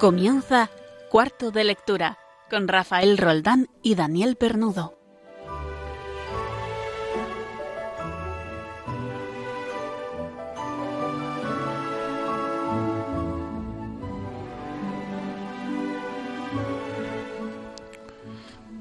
[0.00, 0.70] Comienza
[1.10, 2.16] Cuarto de Lectura
[2.48, 4.98] con Rafael Roldán y Daniel Pernudo.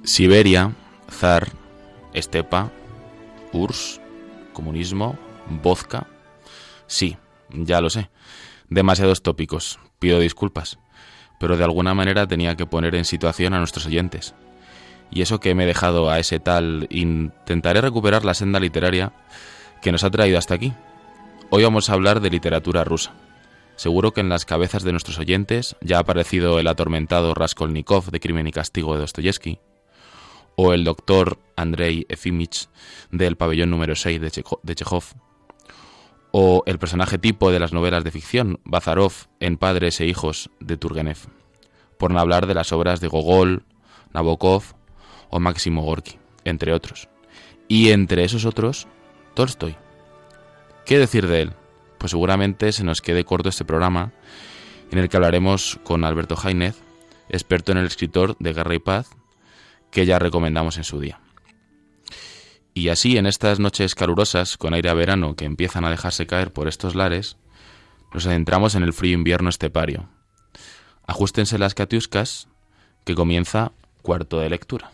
[0.06, 0.74] Siberia,
[1.12, 1.50] zar,
[2.14, 2.72] estepa,
[3.52, 4.00] URSS,
[4.54, 6.08] comunismo, vodka.
[6.88, 7.18] Sí,
[7.50, 8.10] ya lo sé.
[8.70, 9.82] Demasiados tópicos.
[10.00, 10.80] Pido disculpas.
[11.40, 14.36] Pero de alguna manera tenía que poner en situación a nuestros oyentes.
[15.10, 19.14] Y eso que me he dejado a ese tal, intentaré recuperar la senda literaria
[19.82, 20.74] que nos ha traído hasta aquí.
[21.50, 23.14] Hoy vamos a hablar de literatura rusa.
[23.76, 28.20] Seguro que en las cabezas de nuestros oyentes ya ha aparecido el atormentado Raskolnikov de
[28.20, 29.60] Crimen y Castigo de Dostoyevsky,
[30.58, 32.68] o el doctor Andrei Efimich
[33.10, 35.04] del pabellón número 6 de Chekhov,
[36.32, 40.78] o el personaje tipo de las novelas de ficción, Bazarov en Padres e Hijos de
[40.78, 41.18] Turgenev,
[41.98, 43.64] por no hablar de las obras de Gogol,
[44.14, 44.64] Nabokov
[45.30, 47.10] o Máximo Gorky, entre otros.
[47.68, 48.88] Y entre esos otros,
[49.34, 49.76] Tolstoy.
[50.86, 51.54] ¿Qué decir de él?
[51.98, 54.12] Pues seguramente se nos quede corto este programa
[54.92, 56.82] en el que hablaremos con Alberto Jainez,
[57.30, 59.10] experto en el escritor de Guerra y Paz,
[59.92, 61.20] que ya recomendamos en su día.
[62.80, 66.54] Y así, en estas noches calurosas, con aire a verano que empiezan a dejarse caer
[66.54, 67.36] por estos lares,
[68.14, 70.08] nos adentramos en el frío invierno estepario.
[71.06, 72.48] Ajustense las catiuscas,
[73.04, 74.92] que comienza cuarto de lectura.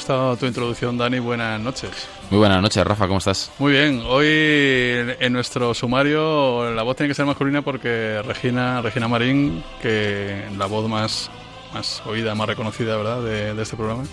[0.00, 1.18] Gustado tu introducción, Dani.
[1.18, 1.90] Buenas noches.
[2.30, 3.06] Muy buenas noches, Rafa.
[3.06, 3.52] ¿Cómo estás?
[3.58, 4.02] Muy bien.
[4.06, 10.42] Hoy en nuestro sumario la voz tiene que ser masculina porque Regina, Regina Marín, que
[10.56, 11.30] la voz más,
[11.74, 14.04] más oída, más reconocida, ¿verdad?, de, este programa,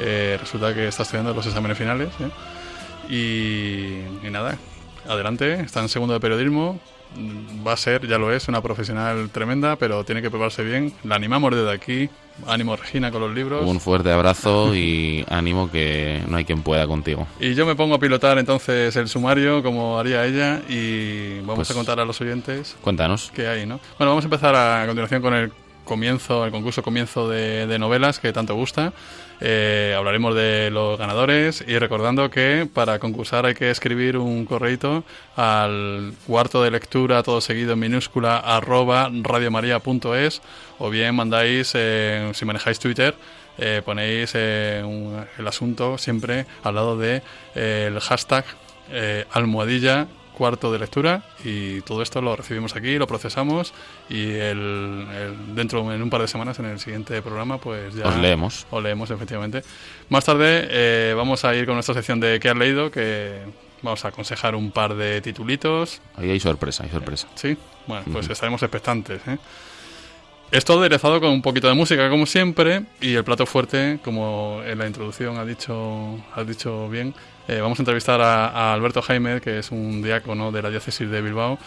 [0.00, 2.08] eh, resulta que está estudiando los exámenes finales.
[2.18, 2.30] ¿eh?
[3.08, 4.58] Y, y nada,
[5.08, 5.60] adelante.
[5.60, 6.80] Está en segundo de periodismo
[7.66, 10.92] va a ser, ya lo es, una profesional tremenda, pero tiene que prepararse bien.
[11.04, 12.10] La animamos desde aquí.
[12.46, 13.66] Ánimo, Regina, con los libros.
[13.66, 17.26] Un fuerte abrazo y ánimo que no hay quien pueda contigo.
[17.40, 21.70] Y yo me pongo a pilotar entonces el sumario, como haría ella, y vamos Pues
[21.72, 23.32] a contar a los oyentes Cuéntanos.
[23.34, 23.80] qué hay, ¿no?
[23.98, 25.52] Bueno, vamos a empezar a, continuación con el
[25.84, 28.92] comienzo, el concurso comienzo de, de novelas que tanto gusta.
[29.40, 35.04] Eh, hablaremos de los ganadores y recordando que para concursar hay que escribir un correito
[35.36, 40.42] al cuarto de lectura todo seguido en minúscula arroba radiomaria.es
[40.78, 43.14] o bien mandáis, eh, si manejáis Twitter,
[43.58, 47.22] eh, ponéis un- el asunto siempre al lado de
[47.54, 48.44] el hashtag
[49.32, 50.06] almohadilla
[50.38, 53.74] cuarto de lectura y todo esto lo recibimos aquí, lo procesamos
[54.08, 58.06] y el, el- dentro en un par de semanas en el siguiente programa pues ya
[58.06, 58.66] Os leemos.
[58.70, 59.62] os leemos efectivamente.
[60.08, 63.40] Más tarde eh, vamos a ir con nuestra sección de qué has leído que
[63.82, 66.00] vamos a aconsejar un par de titulitos.
[66.16, 67.28] Ahí hay sorpresa, hay sorpresa.
[67.34, 67.56] Sí,
[67.86, 68.32] bueno, pues Ujú.
[68.32, 69.20] estaremos expectantes.
[69.28, 69.36] ¿eh?
[70.50, 74.78] Esto aderezado con un poquito de música, como siempre, y el plato fuerte, como en
[74.78, 77.14] la introducción ha dicho, has dicho bien.
[77.48, 81.10] Eh, vamos a entrevistar a, a Alberto Jaime, que es un diácono de la diócesis
[81.10, 81.58] de Bilbao.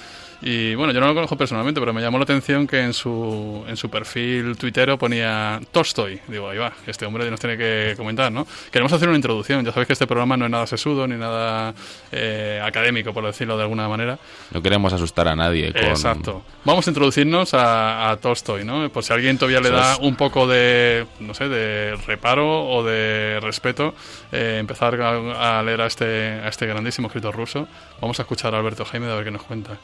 [0.44, 3.64] Y bueno, yo no lo conozco personalmente, pero me llamó la atención que en su,
[3.68, 6.20] en su perfil tuitero ponía Tolstoy.
[6.28, 8.48] Digo, ahí va, este hombre nos tiene que comentar, ¿no?
[8.72, 9.64] Queremos hacer una introducción.
[9.64, 11.76] Ya sabéis que este programa no es nada sesudo ni nada
[12.12, 14.18] eh, académico, por decirlo de alguna manera.
[14.52, 15.84] No queremos asustar a nadie con...
[15.84, 16.44] Exacto.
[16.66, 18.90] Vamos a introducirnos a, a Tolstoy, ¿no?
[18.90, 23.40] Por si alguien todavía le da un poco de, no sé, de reparo o de
[23.42, 23.94] respeto,
[24.32, 26.06] eh, empezar a, a leer a este,
[26.44, 27.68] a este grandísimo escritor ruso.
[28.02, 29.78] Vamos a escuchar a Alberto Jaime a ver qué nos cuenta.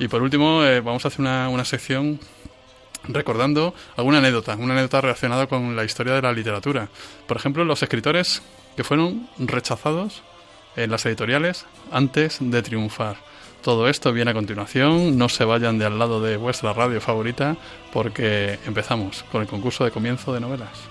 [0.00, 2.18] Y por último, eh, vamos a hacer una, una sección
[3.04, 6.88] recordando alguna anécdota, una anécdota relacionada con la historia de la literatura.
[7.26, 8.42] Por ejemplo, los escritores
[8.76, 10.22] que fueron rechazados
[10.74, 13.16] en las editoriales antes de triunfar.
[13.62, 17.58] Todo esto viene a continuación, no se vayan de al lado de vuestra radio favorita
[17.92, 20.89] porque empezamos con el concurso de comienzo de novelas.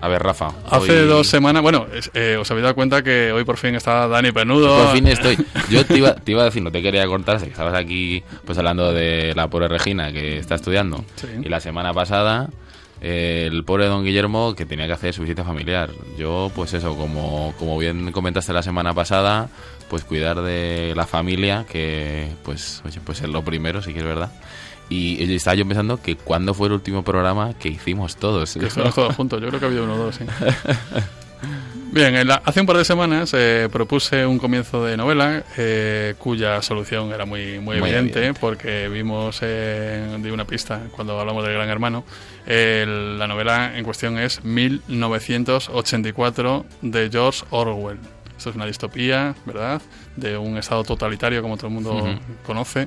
[0.00, 0.52] A ver, Rafa.
[0.70, 4.06] Hace hoy- dos semanas, bueno, eh, os habéis dado cuenta que hoy por fin está
[4.06, 4.84] Dani Penudo.
[4.84, 5.36] Por fin estoy.
[5.70, 8.56] Yo te iba, te iba a decir, no te quería cortar, que estabas aquí pues
[8.58, 11.04] hablando de la pobre Regina que está estudiando.
[11.16, 11.26] Sí.
[11.42, 12.48] Y la semana pasada
[13.00, 15.90] el pobre don Guillermo que tenía que hacer su visita familiar.
[16.18, 19.48] Yo, pues eso, como, como bien comentaste la semana pasada,
[19.88, 24.04] pues cuidar de la familia, que pues, oye, pues es lo primero, sí que es
[24.04, 24.30] verdad.
[24.90, 28.54] Y estaba yo pensando que cuándo fue el último programa que hicimos todos.
[28.54, 30.24] Que todos juntos, yo creo que ha habido uno o dos, sí.
[31.90, 32.14] Bien,
[32.44, 37.24] hace un par de semanas eh, propuse un comienzo de novela eh, cuya solución era
[37.24, 42.04] muy, muy, evidente, porque vimos eh, de una pista cuando hablamos del Gran Hermano.
[42.46, 47.98] la novela en cuestión es 1984 de George Orwell.
[48.36, 49.80] Esto es una distopía, ¿verdad?
[50.14, 52.04] De un estado totalitario como todo el mundo
[52.46, 52.86] conoce.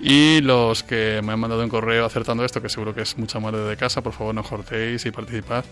[0.00, 3.40] Y los que me han mandado un correo acertando esto, que seguro que es mucha
[3.40, 5.64] madre de casa, por favor no cortéis y participad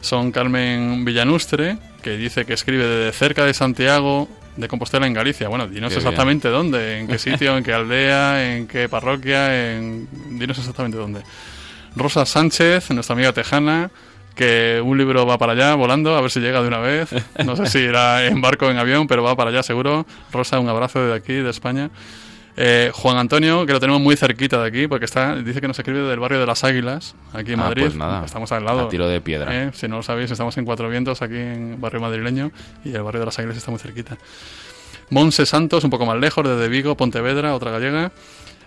[0.00, 5.48] son Carmen Villanustre, que dice que escribe desde cerca de Santiago de Compostela en Galicia.
[5.48, 10.08] Bueno, dinos exactamente dónde, en qué sitio, en qué aldea, en qué parroquia, en...
[10.38, 11.22] dinos exactamente dónde.
[11.94, 13.90] Rosa Sánchez, nuestra amiga tejana,
[14.34, 17.10] que un libro va para allá volando, a ver si llega de una vez.
[17.44, 20.06] No sé si irá en barco o en avión, pero va para allá seguro.
[20.32, 21.90] Rosa, un abrazo desde aquí, de España.
[22.58, 25.78] Eh, Juan Antonio, que lo tenemos muy cerquita de aquí, porque está dice que nos
[25.78, 27.82] escribe del barrio de las Águilas, aquí en ah, Madrid.
[27.82, 28.86] Pues nada, estamos al lado.
[28.86, 29.54] A tiro de piedra.
[29.54, 32.50] Eh, si no lo sabéis, estamos en Cuatro Vientos, aquí en barrio madrileño,
[32.82, 34.16] y el barrio de las Águilas está muy cerquita.
[35.10, 38.10] Monse Santos, un poco más lejos, desde Vigo, Pontevedra, otra gallega.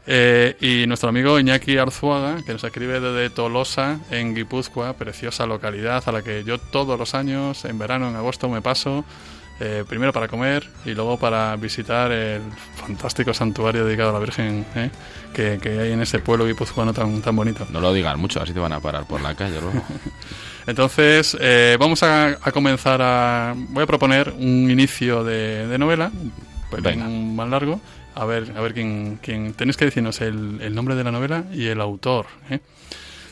[0.06, 6.03] Eh, y nuestro amigo Iñaki Arzuaga, que nos escribe desde Tolosa, en Guipúzcoa, preciosa localidad
[6.06, 9.03] a la que yo todos los años, en verano, en agosto, me paso
[9.59, 12.41] eh, primero para comer y luego para visitar el
[12.75, 14.89] fantástico santuario dedicado a la Virgen ¿eh?
[15.33, 17.67] que, hay en ese pueblo guipuzcoano tan, tan bonito.
[17.69, 19.83] No lo digan mucho, así te van a parar por la calle luego.
[20.67, 23.56] Entonces, eh, vamos a, comenzar a...
[23.56, 26.12] Voy a proponer un inicio de, novela,
[26.69, 27.81] pues, un más largo.
[28.15, 29.53] A ver, a ver quién, quién...
[29.53, 32.27] Tenéis que decirnos el, el nombre de la novela y el autor.
[32.50, 32.59] ¿eh?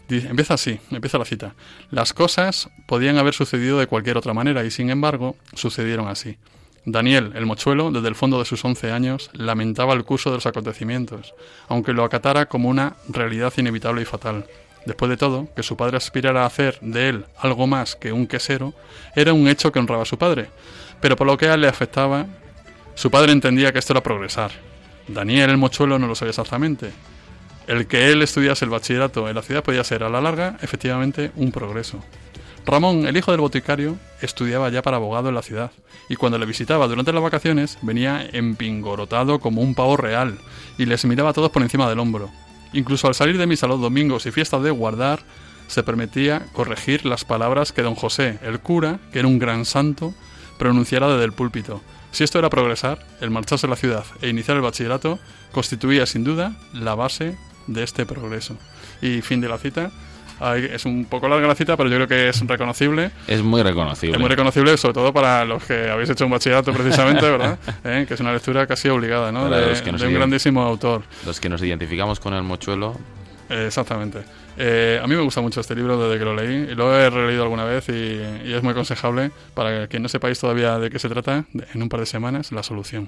[0.09, 1.55] Empieza así, empieza la cita.
[1.91, 6.37] Las cosas podían haber sucedido de cualquier otra manera y sin embargo sucedieron así.
[6.85, 10.45] Daniel, el mochuelo, desde el fondo de sus once años, lamentaba el curso de los
[10.45, 11.33] acontecimientos,
[11.67, 14.45] aunque lo acatara como una realidad inevitable y fatal.
[14.85, 18.25] Después de todo, que su padre aspirara a hacer de él algo más que un
[18.25, 18.73] quesero,
[19.17, 20.49] era un hecho que honraba a su padre.
[21.01, 22.25] Pero por lo que a él le afectaba,
[22.95, 24.51] su padre entendía que esto era progresar.
[25.09, 26.91] Daniel, el mochuelo, no lo sabía exactamente,
[27.67, 31.31] el que él estudiase el bachillerato en la ciudad podía ser a la larga efectivamente
[31.35, 32.03] un progreso.
[32.65, 35.71] Ramón, el hijo del boticario, estudiaba ya para abogado en la ciudad,
[36.09, 40.37] y cuando le visitaba durante las vacaciones venía empingorotado como un pavo real,
[40.77, 42.29] y les miraba a todos por encima del hombro.
[42.73, 45.21] Incluso al salir de misa los domingos y fiestas de guardar,
[45.67, 50.13] se permitía corregir las palabras que don José, el cura, que era un gran santo,
[50.57, 51.81] pronunciara desde el púlpito.
[52.11, 55.19] Si esto era progresar, el marcharse a la ciudad e iniciar el bachillerato
[55.51, 57.37] constituía sin duda la base
[57.67, 58.57] de este progreso.
[59.01, 59.91] Y fin de la cita.
[60.55, 63.11] es un poco larga la cita, pero yo creo que es reconocible.
[63.27, 64.15] Es muy reconocible.
[64.15, 67.59] Es muy reconocible, sobre todo para los que habéis hecho un bachillerato precisamente, ¿verdad?
[67.83, 68.05] ¿Eh?
[68.07, 69.49] Que es una lectura casi obligada, ¿no?
[69.49, 69.73] De,
[70.07, 71.03] un grandísimo autor.
[71.25, 72.97] Los que nos identificamos con el mochuelo.
[73.49, 74.19] exactamente.
[74.59, 77.07] Eh, a mí me gusta mucho este libro desde que lo leí y lo he
[77.11, 80.97] releído alguna vez y, y es muy aconsejable para que no sepáis todavía de qué
[80.97, 81.45] se trata,
[81.75, 83.07] en un par de semanas, La Solución.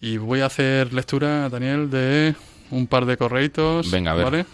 [0.00, 2.34] Y voy a hacer lectura, Daniel, de
[2.70, 3.90] un par de correitos.
[3.90, 4.24] Venga, a ver.
[4.24, 4.46] ¿vale?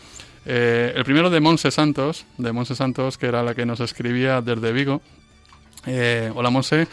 [0.45, 4.40] Eh, el primero de Monse Santos, de Monse Santos, que era la que nos escribía
[4.40, 5.02] desde Vigo.
[5.87, 6.87] Eh, hola Monse.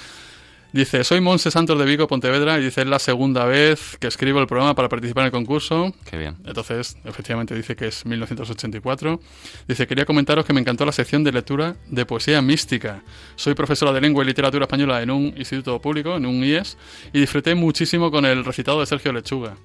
[0.72, 4.40] Dice, soy Monse Santos de Vigo, Pontevedra, y dice, es la segunda vez que escribo
[4.40, 5.96] el programa para participar en el concurso.
[6.08, 6.38] Qué bien.
[6.46, 9.20] Entonces, efectivamente dice que es 1984.
[9.68, 13.02] Dice, quería comentaros que me encantó la sección de lectura de poesía mística.
[13.36, 16.78] Soy profesora de lengua y literatura española en un instituto público, en un IES,
[17.14, 19.56] y disfruté muchísimo con el recitado de Sergio Lechuga.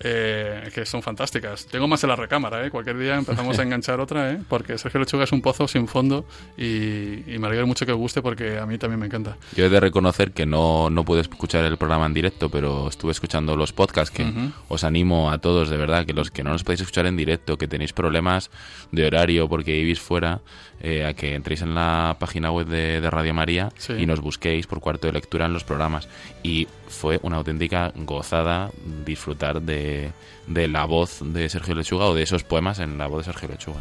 [0.00, 1.66] Eh, que son fantásticas.
[1.66, 2.70] Tengo más en la recámara, ¿eh?
[2.70, 4.38] Cualquier día empezamos a enganchar otra, ¿eh?
[4.48, 6.24] Porque Sergio Lechuga es un pozo sin fondo
[6.56, 9.36] y, me alegra mucho que os guste porque a mí también me encanta.
[9.54, 13.12] Yo he de reconocer que no, no pude escuchar el programa en directo, pero estuve
[13.12, 14.26] escuchando los podcasts que
[14.68, 17.56] os animo a todos, de verdad, que los que no los podéis escuchar en directo,
[17.56, 18.50] que tenéis problemas
[18.90, 20.40] de horario porque vivís fuera,
[20.80, 24.80] eh, a que entréis en la página web de, Radio María y nos busquéis por
[24.80, 26.08] cuarto de lectura en los programas.
[26.42, 28.70] Y fue una auténtica gozada
[29.04, 30.12] disfrutar de,
[30.46, 33.48] de la voz de Sergio Lechuga o de esos poemas en la voz de Sergio
[33.48, 33.80] Lechuga.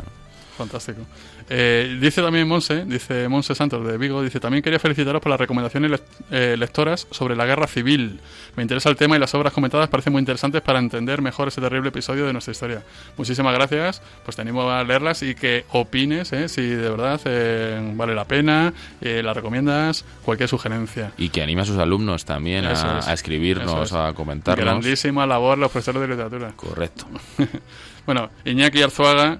[0.58, 1.02] Fantástico.
[1.54, 5.40] Eh, dice también Monse, dice Monse Santos de Vigo, dice también quería felicitaros por las
[5.40, 8.22] recomendaciones eh, lectoras sobre la guerra civil.
[8.56, 11.60] Me interesa el tema y las obras comentadas parecen muy interesantes para entender mejor ese
[11.60, 12.84] terrible episodio de nuestra historia.
[13.18, 17.20] Muchísimas gracias, pues te animo a leerlas y que opines eh, si de verdad
[17.96, 21.12] vale la pena, la recomiendas, cualquier sugerencia.
[21.18, 24.64] Y que anime a sus alumnos también a, escribirnos, a comentarnos.
[24.64, 26.54] Grandísima labor los profesores de literatura.
[26.56, 27.08] Correcto.
[28.06, 29.38] bueno, Iñaki Arzuaga,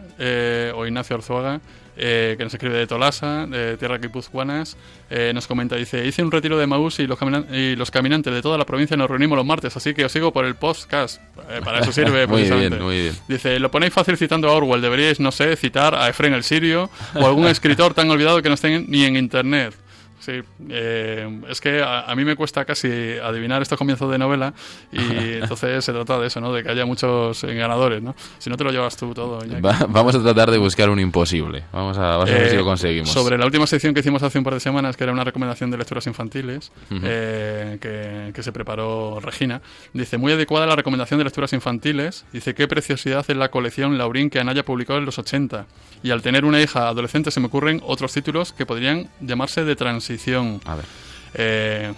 [0.76, 1.62] o Ignacio Arzuaga,
[2.04, 4.76] eh, que nos escribe de Tolasa, de Tierra Guipuzcoanas,
[5.12, 7.20] eh, nos comenta, dice, hice un retiro de Maús y los,
[7.52, 10.34] y los caminantes de toda la provincia nos reunimos los martes, así que os sigo
[10.34, 11.22] por el podcast.
[11.48, 13.16] Eh, para eso sirve, muy bien, muy bien.
[13.28, 16.90] Dice, lo ponéis fácil citando a Orwell, deberíais, no sé, citar a Efraín el Sirio
[17.14, 19.76] o algún escritor tan olvidado que no estén ni en internet.
[20.22, 20.34] Sí,
[20.70, 22.88] eh, es que a, mí me cuesta casi
[23.24, 24.54] adivinar estos comienzos de novela
[24.92, 24.98] y
[25.42, 26.54] entonces se trata de eso, ¿no?
[26.54, 28.16] De que haya muchos ganadores, ¿no?
[28.38, 29.40] Si no te lo llevas tú todo.
[29.90, 31.64] vamos a tratar de buscar un imposible.
[31.74, 33.10] Vamos a, ver si lo eh, conseguimos.
[33.10, 35.72] Sobre la última sección que hicimos hace un par de semanas, que era una recomendación
[35.72, 39.62] de lecturas infantiles, eh, que, que, se preparó Regina,
[39.92, 42.26] dice, muy adecuada la recomendación de lecturas infantiles.
[42.32, 45.66] Dice, qué preciosidad es la colección Laurín que Anaya publicó en los 80.
[46.04, 49.76] Y al tener una hija adolescente se me ocurren otros títulos que podrían llamarse de
[49.76, 50.11] transición.
[50.66, 50.86] A ver.
[51.34, 51.94] Eh,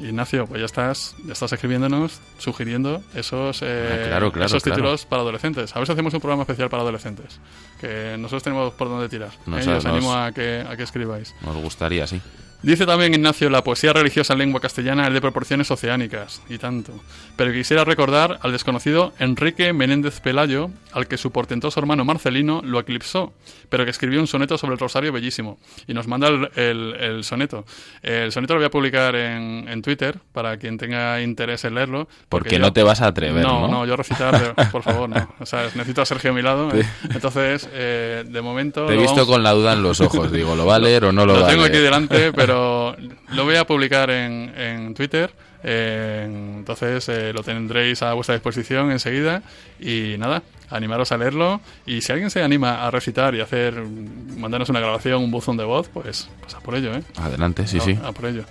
[0.00, 5.74] Ignacio, pues ya estás, ya estás escribiéndonos, sugiriendo esos, eh, ah, esos títulos para adolescentes.
[5.74, 7.40] A ver si hacemos un programa especial para adolescentes,
[7.80, 9.30] que nosotros tenemos por dónde tirar.
[9.46, 9.74] Nos, ¿eh?
[9.74, 11.34] os animo a que, a que escribáis.
[11.42, 12.20] Nos gustaría, sí.
[12.62, 16.92] Dice también Ignacio, la poesía religiosa en lengua castellana es de proporciones oceánicas, y tanto.
[17.36, 22.78] Pero quisiera recordar al desconocido Enrique Menéndez Pelayo, al que su portentoso hermano Marcelino lo
[22.78, 23.32] eclipsó,
[23.68, 25.58] pero que escribió un soneto sobre el rosario bellísimo.
[25.86, 27.64] Y nos manda el, soneto.
[28.02, 32.08] El soneto lo voy a publicar en, Twitter, para quien tenga interés en leerlo.
[32.28, 33.66] Porque, no te vas a atrever, ¿no?
[33.68, 35.28] No, yo recitar, por favor, no.
[35.38, 36.70] O sea, necesito a Sergio a mi lado.
[36.74, 36.84] ¿eh?
[37.14, 38.86] Entonces, eh, de momento...
[38.86, 41.12] Te he visto con la duda en los ojos, digo, ¿lo va a leer o
[41.12, 41.56] no lo, va a leer?
[41.56, 42.96] Lo tengo aquí delante, pero pero
[43.32, 45.30] lo voy a publicar en, en Twitter.
[45.62, 49.42] Entonces eh, lo tendréis a vuestra disposición enseguida.
[49.78, 51.60] Y nada, animaros a leerlo.
[51.86, 55.64] Y si alguien se anima a recitar y hacer, mandarnos una grabación, un buzón de
[55.64, 57.02] voz, pues, pues a por ello, ¿eh?
[57.16, 57.98] Adelante, sí, sí.
[58.02, 58.44] A por ello.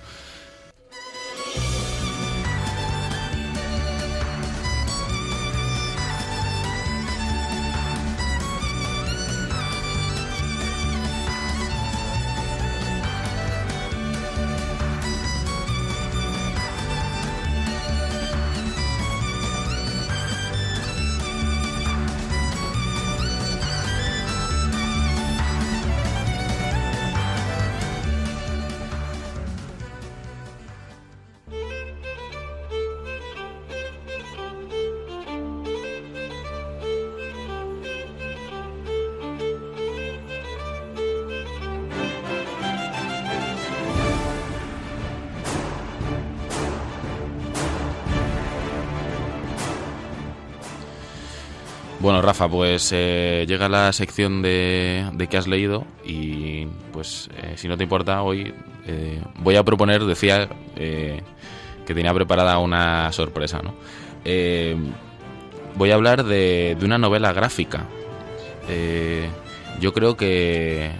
[52.29, 57.75] Rafa, pues eh, llega la sección de, que has leído y pues eh, si no
[57.75, 58.53] te importa, hoy
[58.85, 61.23] eh, voy a proponer, decía que
[61.95, 63.73] tenía preparada una sorpresa, ¿no?
[65.75, 67.87] voy a hablar de, una novela gráfica.
[69.79, 70.91] yo creo que,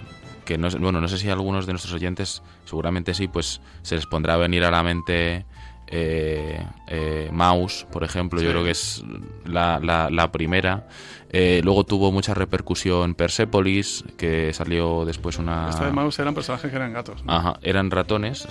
[0.44, 4.06] que no, bueno, no sé si algunos de nuestros oyentes, seguramente sí, pues se les
[4.06, 5.44] pondrá a venir a la mente
[5.92, 9.02] eh, eh, Mouse, por ejemplo, yo creo que es
[9.44, 10.86] la, la, primera.
[11.30, 15.68] Eh, luego tuvo mucha repercusión Persepolis, que salió después una...
[15.68, 17.22] Esta de Mouse eran personajes que eran gatos.
[17.26, 18.46] Ajá, eran ratones,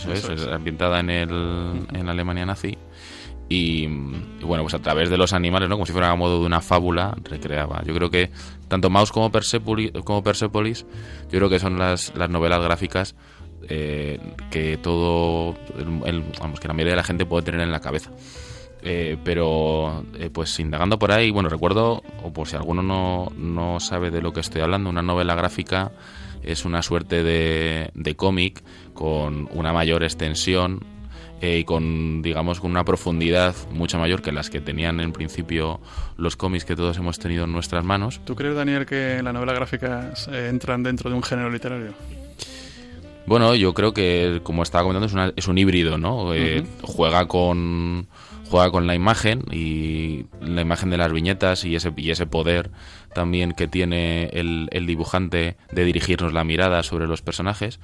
[0.52, 2.78] ambientada en, el, en la Alemania nazi.
[3.52, 3.88] Y,
[4.44, 5.76] bueno, pues a través de los animales, ¿no?
[5.76, 7.82] Como si fuera a modo de una fábula, recreaba.
[7.84, 8.30] Yo creo que
[8.68, 10.86] tanto Mouse como Persepolis, como Persepolis
[11.32, 13.16] yo creo que son las, las novelas gráficas
[13.68, 15.56] eh, que todo,
[16.06, 18.12] el, vamos, que la mayoría de la gente puede tener en la cabeza.
[18.82, 23.80] Eh, pero eh, pues indagando por ahí, bueno, recuerdo, o por si alguno no, no,
[23.80, 25.92] sabe de lo que estoy hablando, una novela gráfica
[26.44, 28.64] es una suerte de, de cómic
[28.94, 30.80] con una mayor extensión
[31.42, 35.80] y con, digamos, con una profundidad mucho mayor que las que tenían en principio
[36.18, 38.22] los cómics que todos hemos tenido en nuestras manos.
[38.26, 41.94] ¿Tú crees, Daniel, que las novelas gráficas entran dentro de un género literario?
[43.30, 46.34] Bueno, yo creo que, como estaba comentando, es, un híbrido, ¿no?
[46.34, 48.08] Eh, juega con
[48.50, 52.72] juega con la imagen y la imagen de las viñetas y ese, y ese poder
[53.14, 57.80] también que tiene el, el dibujante de dirigirnos la mirada sobre los personajes,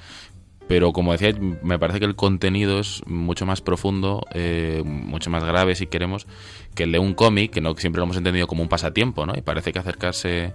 [0.67, 5.43] pero como decía, me parece que el contenido es mucho más profundo, eh, mucho más
[5.43, 6.25] grave si queremos,
[6.73, 9.33] que el de un cómic, que no siempre lo hemos entendido como un pasatiempo, ¿no?
[9.37, 10.53] Y parece que acercarse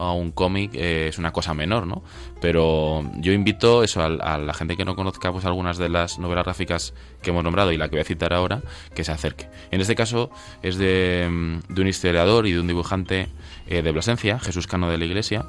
[0.00, 2.02] a un cómic eh, es una cosa menor, ¿no?
[2.40, 6.44] Pero yo invito eso a, la gente que no conozca pues algunas de las novelas
[6.44, 8.62] gráficas que hemos nombrado y la que voy a citar ahora,
[8.94, 9.48] que se acerque.
[9.70, 10.30] En este caso
[10.62, 13.28] es de, un historiador y de un dibujante
[13.66, 15.46] eh, de Blasencia, Jesús Cano de la Iglesia,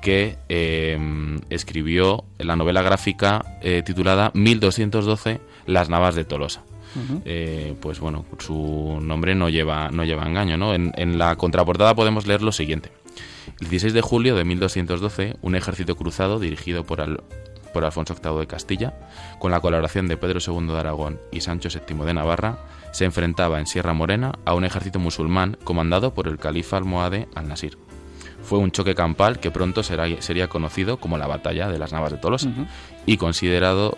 [0.00, 0.98] que eh,
[1.50, 6.62] escribió la novela gráfica titulada 1212 Las Navas de Tolosa.
[7.80, 10.74] pues bueno, su nombre no lleva, no lleva engaño, ¿no?
[10.74, 12.90] En, en la contraportada podemos leer lo siguiente.
[13.60, 17.22] El 16 de julio de 1212, un ejército cruzado dirigido por, Al-
[17.72, 18.94] por Alfonso VIII de Castilla,
[19.38, 22.58] con la colaboración de Pedro II de Aragón y Sancho VII de Navarra,
[22.92, 27.78] se enfrentaba en Sierra Morena a un ejército musulmán comandado por el califa almohade al-Nasir.
[28.42, 32.12] Fue un choque campal que pronto será- sería conocido como la Batalla de las Navas
[32.12, 32.50] de Tolosa
[33.06, 33.96] y considerado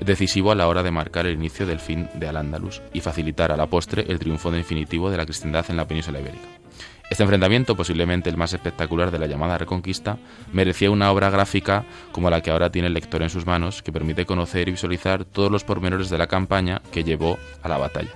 [0.00, 3.56] decisivo a la hora de marcar el inicio del fin de Al-Ándalus y facilitar a
[3.56, 6.46] la postre el triunfo definitivo de la cristiandad en la península ibérica.
[7.10, 10.18] Este enfrentamiento, posiblemente el más espectacular de la llamada Reconquista,
[10.52, 13.92] merecía una obra gráfica como la que ahora tiene el lector en sus manos, que
[13.92, 18.10] permite conocer y visualizar todos los pormenores de la campaña que llevó a la batalla.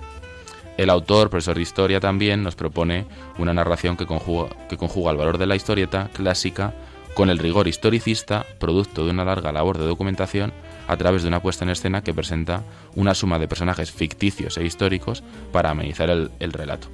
[0.77, 3.05] El autor, profesor de historia, también nos propone
[3.39, 6.73] una narración que conjuga, el valor de la historieta clásica
[7.15, 10.51] con el rigor historicista, producto de una larga labor de documentación,
[10.87, 12.63] a través de una puesta en escena que presenta
[12.95, 16.89] una suma de personajes ficticios e históricos para amenizar el relato.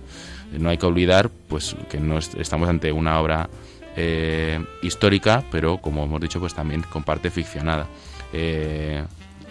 [0.57, 3.49] No hay que olvidar pues, que no est- estamos ante una obra
[3.95, 7.87] eh, histórica, pero como hemos dicho, pues también con parte ficcionada.
[8.33, 9.03] Eh,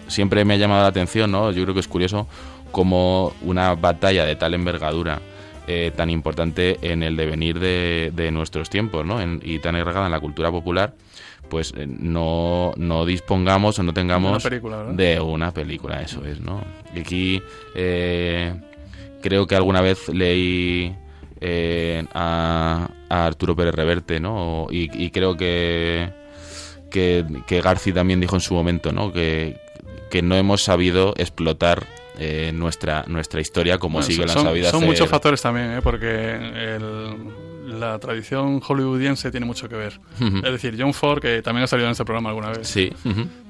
[0.07, 1.51] siempre me ha llamado la atención, ¿no?
[1.51, 2.27] Yo creo que es curioso
[2.71, 5.19] cómo una batalla de tal envergadura
[5.67, 9.21] eh, tan importante en el devenir de, de nuestros tiempos, ¿no?
[9.21, 10.93] En- y tan agregada en la cultura popular,
[11.47, 14.93] pues no, no dispongamos o no tengamos Una película, ¿verdad?
[14.93, 16.61] de una película, eso es, ¿no?
[16.95, 17.41] Y aquí
[17.75, 18.53] eh,
[19.21, 20.95] creo que alguna vez leí
[21.41, 24.67] eh, a, a Arturo Pérez Reverte, ¿no?
[24.71, 26.09] Y, y creo que,
[26.91, 29.11] que, que Garci también dijo en su momento, ¿no?
[29.13, 29.57] Que,
[30.09, 31.85] que no hemos sabido explotar
[32.17, 34.89] eh, nuestra, nuestra historia como Bueno, sí que lo han sabido son hacer.
[34.89, 35.79] muchos factores también, ¿eh?
[35.81, 36.33] porque
[36.75, 37.49] el-
[37.79, 39.99] la tradición hollywoodiense tiene mucho que ver.
[40.19, 42.67] Es decir, John Ford, que también ha salido en este programa alguna vez.
[42.67, 42.91] Sí.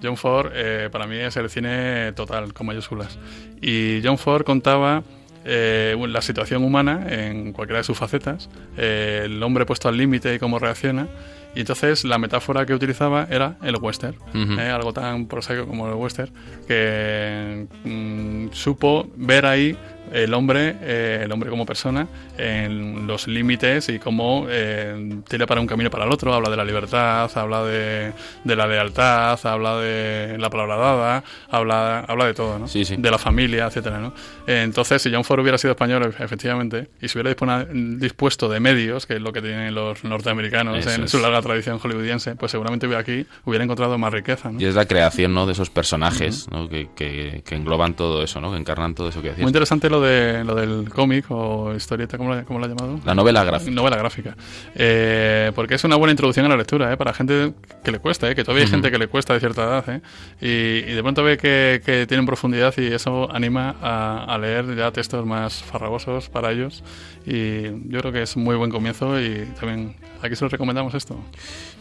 [0.04, 3.18] John Ford eh, para mí es el cine total, con mayúsculas.
[3.62, 5.04] Y John Ford contaba
[5.46, 10.34] eh, la situación humana en cualquiera de sus facetas, eh, el hombre puesto al límite
[10.36, 11.08] y cómo reacciona.
[11.56, 14.60] Y entonces la metáfora que utilizaba era el western, Ujú.
[14.60, 16.32] eh, algo tan prosaico como el western,
[16.68, 19.76] que mm, supo ver ahí
[20.14, 25.62] el hombre, eh, el hombre como persona, en los límites y cómo eh, tira para
[25.62, 26.34] un camino para el otro.
[26.34, 32.00] Habla de la libertad, habla de, de la lealtad, habla de la palabra dada, habla,
[32.08, 32.68] habla de todo, ¿no?
[32.68, 32.96] Sí, sí.
[32.98, 34.14] De la familia, etcétera, ¿no?
[34.48, 39.16] Entonces, si John Ford hubiera sido español, efectivamente, y se hubiera dispuesto de medios, que
[39.16, 41.12] es lo que tienen los norteamericanos Eso en es.
[41.12, 44.60] su larga tradición hollywoodiense, pues seguramente hubiera aquí hubiera encontrado más riqueza, ¿no?
[44.60, 45.46] Y es la creación, ¿no?
[45.46, 46.68] De esos personajes, ¿no?
[46.70, 48.52] Que, que, que engloban todo eso, ¿no?
[48.52, 49.44] Que encarnan todo eso que decías.
[49.44, 53.00] Muy interesante lo de lo del cómic o historieta, ¿cómo la, cómo la ha llamado?
[53.06, 53.72] La novela gráfica.
[53.72, 54.36] Novela gráfica.
[54.76, 56.98] Eh, porque es una buena introducción a la lectura, ¿eh?
[56.98, 58.36] Para gente que le cuesta, ¿eh?
[58.36, 58.76] Que todavía hay Ujú.
[58.78, 60.02] gente que le cuesta de cierta edad, ¿eh?
[60.42, 64.76] Y, y de pronto ve que, que tienen profundidad y eso anima a, a leer
[64.76, 66.84] ya textos más farragosos para ellos.
[67.26, 70.94] Y yo creo que es un muy buen comienzo y también aquí se lo recomendamos
[70.94, 71.18] esto.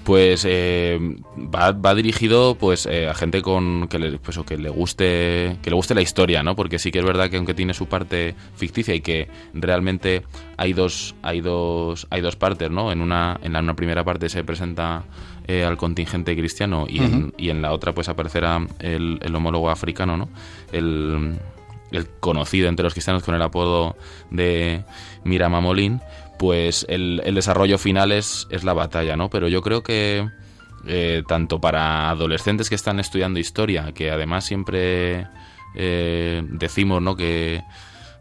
[0.05, 0.99] Pues eh,
[1.37, 5.59] va, va dirigido pues eh, a gente con que le, pues, o que le guste
[5.63, 6.57] que le guste la historia, ¿no?
[6.57, 10.23] Porque sí que es verdad que aunque tiene su parte ficticia y que realmente
[10.57, 12.91] hay dos hay dos hay dos partes, ¿no?
[12.91, 15.05] En una en la una primera parte se presenta
[15.47, 19.71] eh, al contingente cristiano y, en, y en la otra pues aparecerá el, el homólogo
[19.71, 20.29] africano, ¿no?
[20.73, 21.39] El,
[21.91, 23.97] el conocido entre los cristianos con el apodo
[24.31, 24.85] de
[25.25, 26.01] Miramamolín,
[26.38, 29.29] pues el, el desarrollo final es, es la batalla, ¿no?
[29.31, 30.29] Pero yo creo que
[30.87, 35.27] eh, tanto para adolescentes que están estudiando historia, que además siempre
[35.74, 37.16] eh, decimos, ¿no?
[37.16, 37.62] Que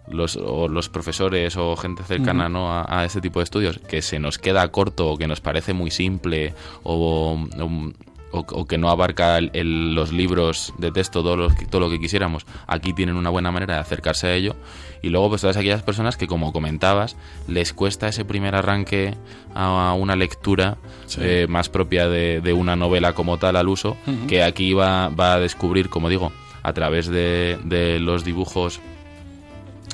[0.10, 2.71] los, o los profesores o gente cercana ¿no?
[2.71, 5.73] a, a este tipo de estudios, que se nos queda corto o que nos parece
[5.73, 6.53] muy simple
[6.84, 7.91] o, o-
[8.32, 11.82] o- o que no abarca el- el- los libros de texto todo lo, que- todo
[11.82, 14.56] lo que quisiéramos, aquí tienen una buena manera de acercarse a ello.
[15.02, 17.16] Y luego, pues todas aquellas personas que, como comentabas,
[17.48, 19.13] les cuesta ese primer arranque
[19.54, 21.22] a una lectura Sí.
[21.24, 23.96] eh, más propia de, de una novela como tal al uso,
[24.28, 26.32] que aquí va, va a descubrir, como digo,
[26.63, 28.82] a través de, de los dibujos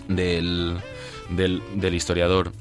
[0.07, 0.77] del,
[1.29, 2.51] del, del historiador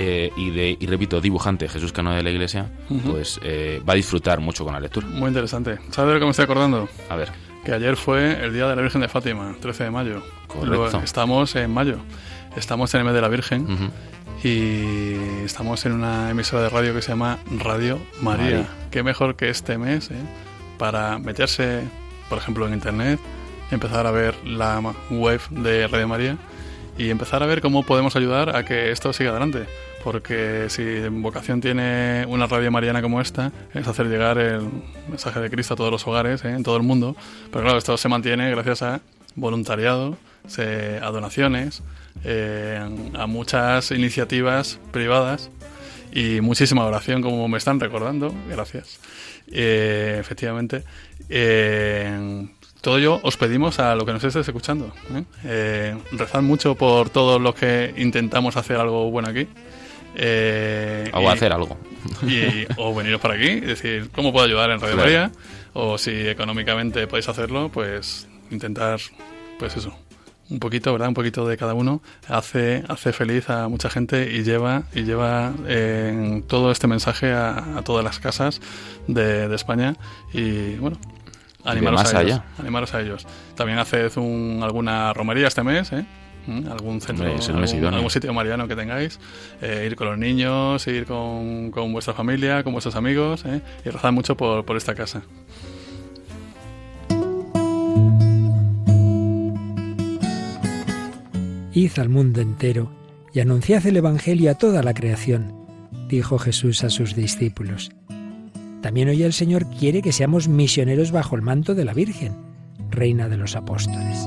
[0.00, 2.70] eh, y de, y repito, dibujante Jesús Cano de la Iglesia,
[3.04, 5.08] pues eh, va a disfrutar mucho con la lectura.
[5.08, 5.80] Muy interesante.
[5.90, 6.88] ¿Sabes de lo que me estoy acordando?
[7.08, 7.32] A ver,
[7.64, 10.22] Que ayer fue el Día de la Virgen de Fátima, 13 de mayo.
[10.46, 11.00] Correcto.
[11.02, 11.96] Estamos en mayo.
[12.54, 13.90] Estamos en el mes de la Virgen.
[14.44, 18.44] y estamos en una emisora de radio que se llama Radio María.
[18.44, 18.68] María.
[18.92, 20.14] Qué mejor que este mes ¿eh?
[20.78, 21.82] para meterse,
[22.28, 23.18] por ejemplo, en internet,
[23.72, 24.80] empezar a ver la
[25.10, 26.36] web de Radio María
[26.96, 29.66] y empezar a ver cómo podemos ayudar a que esto siga adelante.
[30.08, 34.66] Porque si vocación tiene una radio mariana como esta, es hacer llegar el
[35.06, 36.48] mensaje de Cristo a todos los hogares, ¿eh?
[36.48, 37.14] en todo el mundo.
[37.52, 39.02] Pero claro, esto se mantiene gracias a
[39.34, 40.16] voluntariado,
[40.56, 41.82] a donaciones,
[42.24, 42.80] eh,
[43.18, 45.50] a muchas iniciativas privadas
[46.10, 48.34] y muchísima oración, como me están recordando.
[48.48, 49.00] Gracias.
[49.52, 50.84] Eh, efectivamente.
[51.28, 52.48] Eh,
[52.80, 54.92] todo ello os pedimos a lo que nos estés escuchando.
[55.44, 59.48] Eh, rezad mucho por todos los que intentamos hacer algo bueno aquí.
[60.20, 61.78] Eh, o y- hacer algo.
[62.26, 65.06] y, o veniros para aquí y decir cómo puedo ayudar en Radio Claro.
[65.10, 65.32] María
[65.74, 68.98] o si económicamente podéis hacerlo pues intentar
[69.58, 69.96] pues eso
[70.50, 74.42] un poquito verdad un poquito de cada uno hace hace feliz a mucha gente y
[74.42, 78.60] lleva y lleva eh, todo este mensaje a, a todas las casas
[79.06, 79.94] de, de España
[80.32, 80.98] y bueno
[81.64, 82.44] animaros a ellos, allá.
[82.58, 83.26] animaros a ellos
[83.56, 86.06] también haced un, alguna romería este mes ¿eh?
[86.70, 89.20] Algún centro el mes algún, algún sitio mariano que tengáis
[89.60, 93.60] eh, ir con los niños ir con, con vuestra familia con vuestros amigos ¿eh?
[93.84, 95.22] y rezad mucho por, por esta casa
[101.78, 102.90] Id al mundo entero
[103.32, 105.54] y anunciad el Evangelio a toda la creación,
[106.08, 107.92] dijo Jesús a sus discípulos.
[108.82, 112.34] También hoy el Señor quiere que seamos misioneros bajo el manto de la Virgen,
[112.90, 114.26] Reina de los Apóstoles.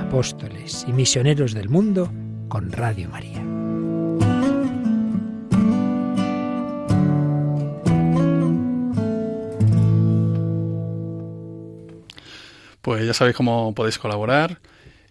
[0.00, 2.08] Apóstoles y misioneros del mundo
[2.48, 3.42] con Radio María.
[12.80, 14.60] Pues ya sabéis cómo podéis colaborar.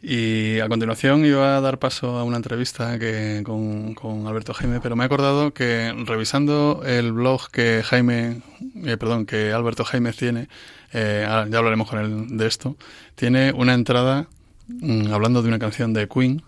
[0.06, 4.82] Y a continuación iba a dar paso a una entrevista que, con, con Alberto Jaime,
[4.82, 8.42] pero me he acordado que revisando el blog que Jaime,
[8.84, 10.50] eh, perdón, que Alberto Jaime tiene,
[10.92, 12.76] eh, ya hablaremos con él de esto,
[13.16, 14.28] tiene una entrada
[14.68, 16.44] mm, hablando de una canción de Queen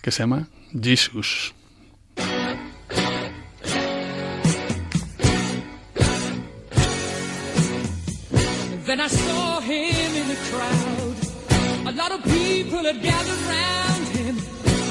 [0.00, 1.54] que se llama Jesus.
[12.92, 14.36] Had gathered round him.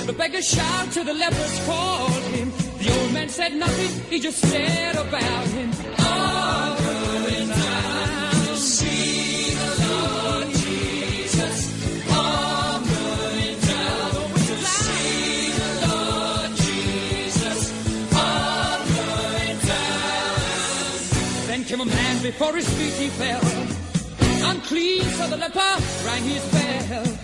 [0.08, 2.52] The beggar shouted, the lepers called him.
[2.80, 5.72] The old man said nothing, he just said about him.
[6.00, 11.58] Oh, going down to see the Lord Jesus.
[12.10, 17.60] Oh, going down to see the Lord Jesus.
[18.14, 21.48] Oh, going down.
[21.48, 23.42] Then came a man before his feet he fell.
[24.50, 27.21] Unclean, so the leper rang his bell.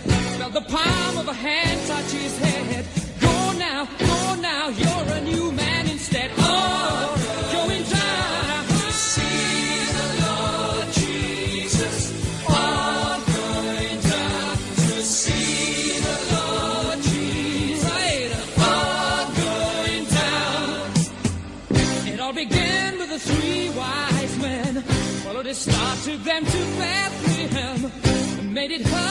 [0.48, 2.86] Felt the palm of a hand touch his head.
[3.20, 6.30] Go now, go now, you're a new man instead.
[6.38, 7.14] Oh,
[7.52, 12.12] going down to see the Lord Jesus.
[12.48, 17.84] Oh, going down to see the Lord Jesus.
[17.84, 18.30] Right.
[18.56, 20.92] Oh, going down.
[22.14, 24.82] It all began with the three wise men.
[25.24, 27.92] Followed his star, took them to Bethlehem.
[28.54, 29.07] Made it heard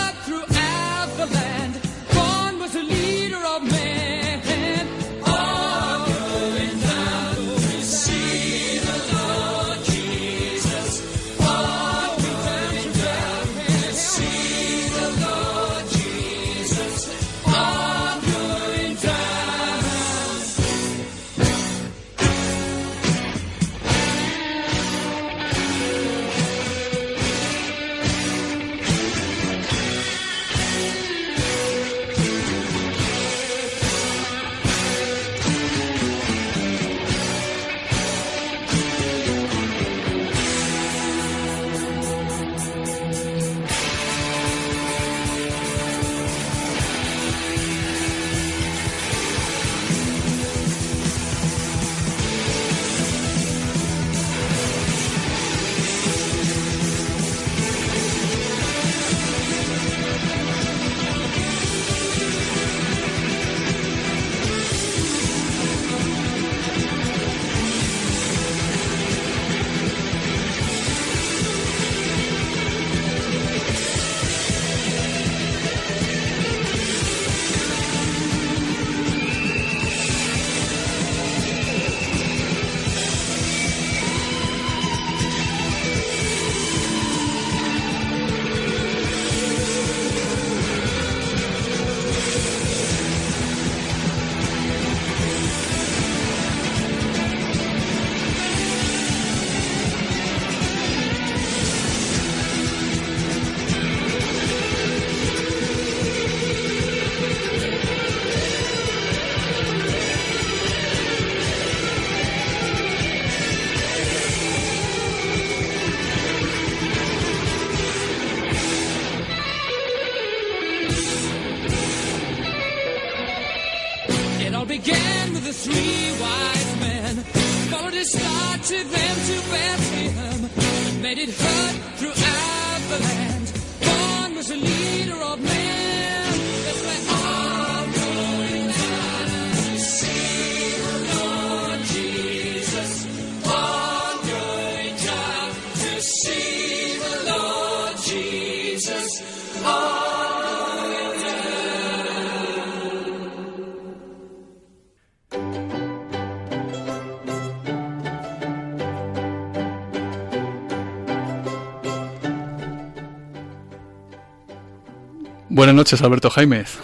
[165.78, 166.80] noches, Alberto Jaimez.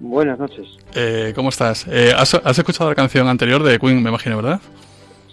[0.00, 0.66] Buenas noches.
[0.94, 1.86] Eh, ¿Cómo estás?
[1.88, 4.60] Eh, ¿has, has escuchado la canción anterior de Queen, me imagino, verdad?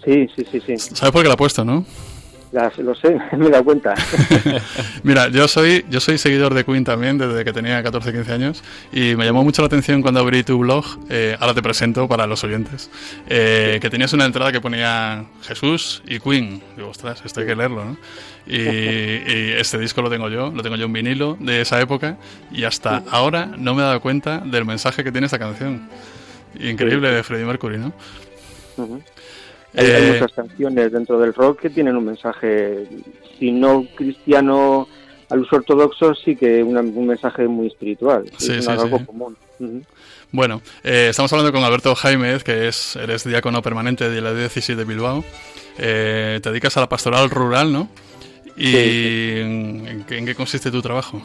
[0.04, 0.78] Sí, sí, sí, sí.
[0.78, 1.84] ¿Sabes por qué la he puesto, no?
[2.50, 3.94] Las- lo sé, me he dado cuenta.
[5.02, 8.64] Mira, yo soy, yo soy seguidor de Queen también desde que tenía 14, 15 años
[8.92, 12.26] y me llamó mucho la atención cuando abrí tu blog, eh, ahora te presento para
[12.26, 12.90] los oyentes,
[13.28, 16.62] eh, que tenías una entrada que ponía Jesús y Queen.
[16.76, 17.96] Digo, ostras, esto hay que leerlo, ¿no?
[18.46, 22.16] Y, y este disco lo tengo yo, lo tengo yo en vinilo de esa época
[22.50, 25.88] y hasta ahora no me he dado cuenta del mensaje que tiene esta canción.
[26.58, 27.92] Increíble de Freddie Mercury, ¿no?
[28.78, 29.02] Ujú.
[29.02, 29.02] Hay,
[29.74, 32.86] hay Eh, muchas canciones dentro del rock que tienen un mensaje,
[33.38, 34.88] si no cristiano
[35.30, 38.24] al uso ortodoxo, sí que una- un mensaje muy espiritual.
[38.38, 39.04] Sí, es sí, algo sí.
[39.04, 39.36] común.
[40.32, 44.76] Bueno, eh, estamos hablando con Alberto Jaimez, que es, eres diácono permanente de la diócesis
[44.76, 45.24] de Bilbao.
[45.78, 47.88] Eh, te dedicas a la pastoral rural, ¿no?
[48.56, 48.76] ¿Y Sí.
[49.40, 51.22] ¿en, en qué, en qué consiste tu trabajo?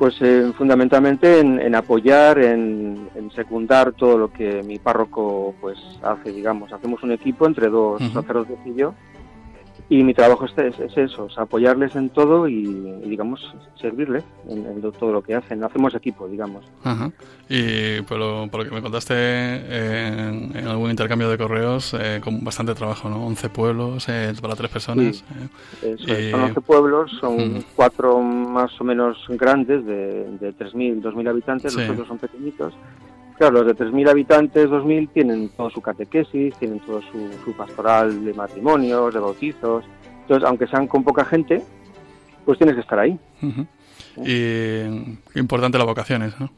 [0.00, 5.76] Pues eh, fundamentalmente en, en apoyar, en, en secundar todo lo que mi párroco pues
[6.02, 6.72] hace, digamos.
[6.72, 8.14] Hacemos un equipo entre dos Ujú.
[8.14, 8.94] sacerdotes y yo.
[9.92, 12.54] Y mi trabajo es, es- es eso, es apoyarles en todo y,
[13.04, 13.40] y, digamos,
[13.74, 15.64] servirles en, en todo lo que hacen.
[15.64, 16.64] Hacemos equipo, digamos.
[16.84, 17.10] Ajá.
[17.48, 21.92] Y por lo, por lo que me contaste eh, en, en algún intercambio de correos,
[22.00, 23.26] eh, con bastante trabajo, ¿no?
[23.26, 25.16] 11 pueblos eh, para tres personas.
[25.16, 25.24] Sí.
[25.82, 25.96] eh.
[26.00, 31.02] Eso es, Y- Son 11 pueblos, son cuatro más o menos grandes, de, de 3.000,
[31.02, 31.80] 2.000 habitantes, Sí.
[31.80, 32.72] los otros son pequeñitos.
[33.40, 38.22] Claro, los de 3.000 habitantes, 2.000 tienen todo su catequesis, tienen todo su, su pastoral
[38.22, 39.82] de matrimonios, de bautizos.
[40.20, 41.62] Entonces, aunque sean con poca gente,
[42.44, 43.18] pues tienes que estar ahí.
[44.18, 44.24] Y
[45.32, 46.50] qué importante las vocaciones, ¿no?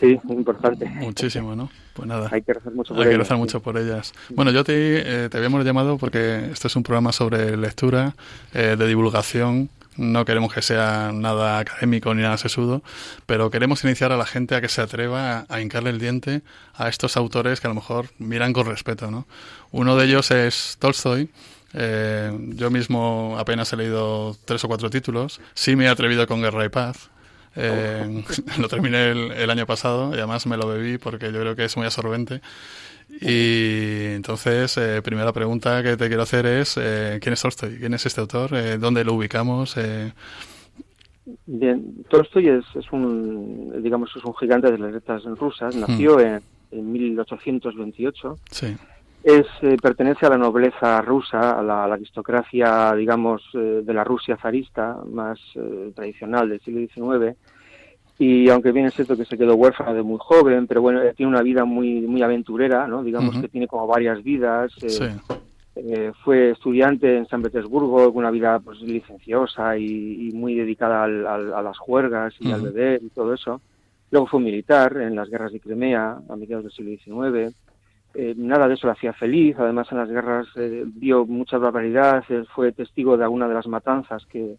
[0.00, 0.86] Sí, muy importante.
[0.86, 1.70] Muchísimo, ¿no?
[1.94, 2.28] Pues nada.
[2.32, 3.40] Hay que rezar mucho por Hay que ello, rezar sí.
[3.40, 4.12] mucho por ellas.
[4.30, 8.16] Bueno, yo te, eh, te habíamos llamado porque este es un programa sobre lectura,
[8.54, 9.70] eh, de divulgación.
[9.98, 12.82] No queremos que sea nada académico ni nada sesudo,
[13.26, 16.42] pero queremos iniciar a la gente a que se atreva a, a hincarle el diente
[16.74, 19.26] a estos autores que a lo mejor miran con respeto, ¿no?
[19.72, 21.28] Uno de ellos es Tolstoy.
[21.74, 25.40] Eh, yo mismo apenas he leído tres o cuatro títulos.
[25.54, 27.10] Sí me he atrevido con Guerra y Paz.
[27.56, 28.24] Eh,
[28.58, 31.64] lo terminé el, el año pasado y además me lo bebí porque yo creo que
[31.64, 32.40] es muy absorbente.
[33.20, 37.76] Y entonces, eh, primera pregunta que te quiero hacer es, eh, ¿quién es Tolstoy?
[37.78, 38.54] ¿Quién es este autor?
[38.54, 39.76] Eh, ¿Dónde lo ubicamos?
[39.76, 40.12] Eh,
[41.46, 45.74] Bien, Tolstoy es, es un, digamos, es un gigante de las letras rusas.
[45.76, 48.36] Nació en, en 1828.
[48.50, 48.76] sí,
[49.24, 53.94] Es, eh, pertenece a la nobleza rusa, a la, a la aristocracia, digamos, eh, de
[53.94, 55.38] la Rusia zarista, más
[55.94, 57.36] tradicional del siglo XIX.
[58.18, 61.14] Y aunque bien es cierto que se quedó huérfano de muy joven, pero bueno, eh,
[61.16, 63.02] tiene una vida muy muy aventurera, ¿no?
[63.04, 64.72] Digamos que tiene como varias vidas.
[64.82, 65.04] eh, sí,
[65.76, 71.04] eh, fue estudiante en San Petersburgo, con una vida pues licenciosa y, y muy dedicada
[71.04, 73.60] al- al- a las juergas y al beber y todo eso.
[74.10, 77.52] Luego fue militar en las guerras de Crimea a mediados del siglo XIX.
[78.14, 79.54] Eh, nada de eso le hacía feliz.
[79.58, 82.24] Además, en las guerras eh, vio mucha barbaridad.
[82.54, 84.56] fue testigo de alguna de las matanzas que,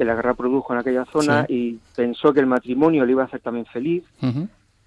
[0.00, 3.26] que la guerra produjo en aquella zona y pensó que el matrimonio le iba a
[3.26, 4.02] hacer también feliz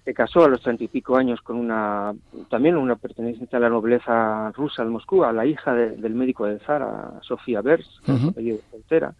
[0.04, 2.12] se casó a los treinta y pico años con una,
[2.50, 6.46] también una perteneciente a la nobleza rusa de Moscú, a la hija de- del médico
[6.46, 8.28] del zar, a Sofía Bers, su Ujú.
[8.30, 9.14] apellido soltera.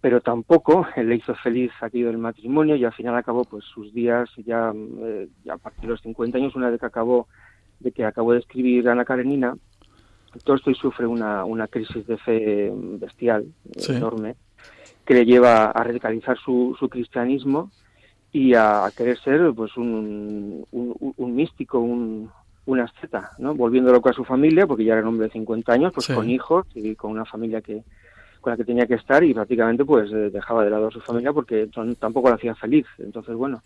[0.00, 4.30] Pero tampoco le hizo feliz aquello del matrimonio y al final acabó pues sus días
[4.46, 4.72] ya,
[5.02, 7.26] eh, ya a partir de los 50 años, una vez que acabó
[7.80, 9.56] de que acabó de escribir Ana Karenina,
[10.44, 13.46] Tolstoy sufre una, una crisis de fe bestial,
[13.78, 13.92] Sí.
[13.94, 14.36] enorme,
[15.06, 17.70] que le lleva a radicalizar su, su cristianismo
[18.32, 22.28] y a, querer ser pues un, un, un místico, un,
[22.66, 23.54] un asceta, ¿no?
[23.54, 26.14] Volviendo loco a su familia, porque ya era un hombre de 50 años, pues Sí.
[26.14, 27.82] con hijos y con una familia que
[28.40, 31.00] con la que tenía que estar y prácticamente pues eh, dejaba de lado a su
[31.00, 32.86] familia porque tampoco la hacía feliz.
[32.98, 33.60] Entonces, bueno,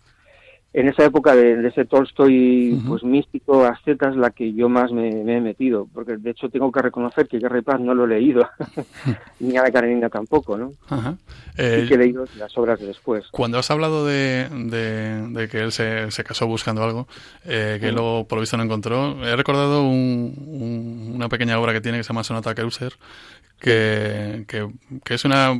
[0.73, 4.91] en esa época de, de ese Tolstoy pues místico, asceta, es la que yo más
[4.91, 7.93] me, me he metido, porque de hecho tengo que reconocer que Guerra y Paz no
[7.93, 8.47] lo he leído,
[9.39, 10.71] ni a la Karenina tampoco, ¿no?
[10.89, 11.15] Ajá.
[11.55, 13.25] Sí Eh, que he leído las obras de después.
[13.31, 17.07] Cuando has hablado de, de- de que él se, se casó buscando algo,
[17.45, 21.73] eh, que luego por lo visto no encontró, he recordado un- un- una pequeña obra
[21.73, 22.93] que tiene que se llama Sonata Kreuser,
[23.59, 24.67] que, que,
[25.03, 25.59] que es una,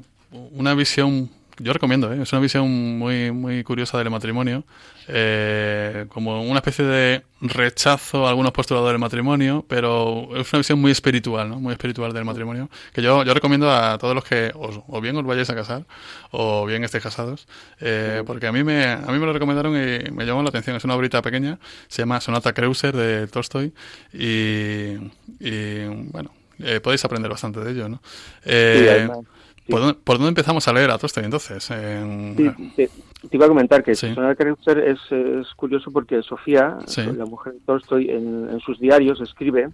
[0.54, 1.30] una visión,
[1.62, 2.22] yo recomiendo, ¿eh?
[2.22, 4.64] es una visión muy, muy curiosa del matrimonio,
[5.08, 10.80] eh, como una especie de rechazo a algunos postuladores del matrimonio, pero es una visión
[10.80, 11.60] muy espiritual, ¿no?
[11.60, 15.18] muy espiritual del matrimonio, que yo, yo recomiendo a todos los que os- o bien
[15.18, 15.86] os vayáis a casar
[16.32, 17.48] o bien estéis casados,
[17.80, 20.76] eh, porque a mí, me, a mí me lo recomendaron y me llamó la atención.
[20.76, 23.74] Es una obrita pequeña, se llama Sonata Kreuser de Tolstoy
[24.14, 24.98] y,
[25.40, 28.02] y, bueno, eh, podéis aprender bastante de ello, ¿no?
[28.46, 29.41] Eh, sí.
[29.72, 31.72] ¿Por, dónde, por dónde empezamos a leer a Tolstoy entonces?
[31.72, 32.90] En- Sí, te,
[33.30, 34.08] te iba a comentar que Sí.
[34.08, 37.02] Es, es curioso porque Sofía, Sí.
[37.16, 39.70] la mujer de Tolstoy, en, en sus diarios escribe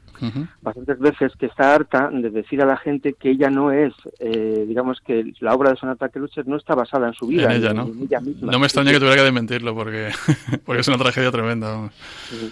[0.62, 4.66] bastantes veces que está harta de decir a la gente que ella no es, eh,
[4.68, 7.74] digamos que la obra de Sonata Kreuzer no está basada en su vida, En ella,
[7.74, 7.84] ¿no?
[7.88, 8.52] en ella misma.
[8.52, 10.10] No me extraña que tuviera que desmentirlo porque,
[10.66, 11.90] porque es una tragedia tremenda.
[12.30, 12.52] sí.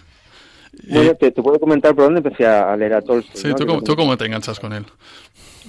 [0.83, 3.31] Y- Bueno, te, te puedo comentar por dónde empecé a leer a Tolstoy.
[3.41, 3.55] sí, ¿no?
[3.55, 4.85] ¿tú, Que cómo, lo- ¿tú cómo te enganchas con él?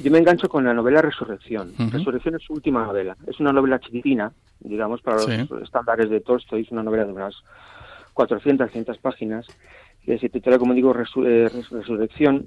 [0.02, 1.72] Yo me engancho con la novela Resurrección.
[1.90, 3.16] Resurrección es su última novela.
[3.26, 5.48] Es una novela chiquitina, digamos, para los Sí.
[5.62, 6.62] estándares de Tolstoy.
[6.62, 7.34] Es una novela de unas
[8.12, 9.46] 400, 500 páginas.
[10.04, 12.44] Que se titula, como digo, Resu- eh, Res- Resurrección.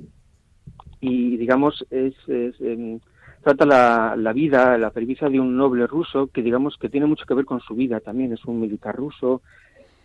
[1.01, 2.99] Y, digamos, es, es, em,
[3.43, 7.25] trata la, la vida, la pervicia de un noble ruso que, digamos, que tiene mucho
[7.25, 8.31] que ver con su vida también.
[8.33, 9.41] Es un militar ruso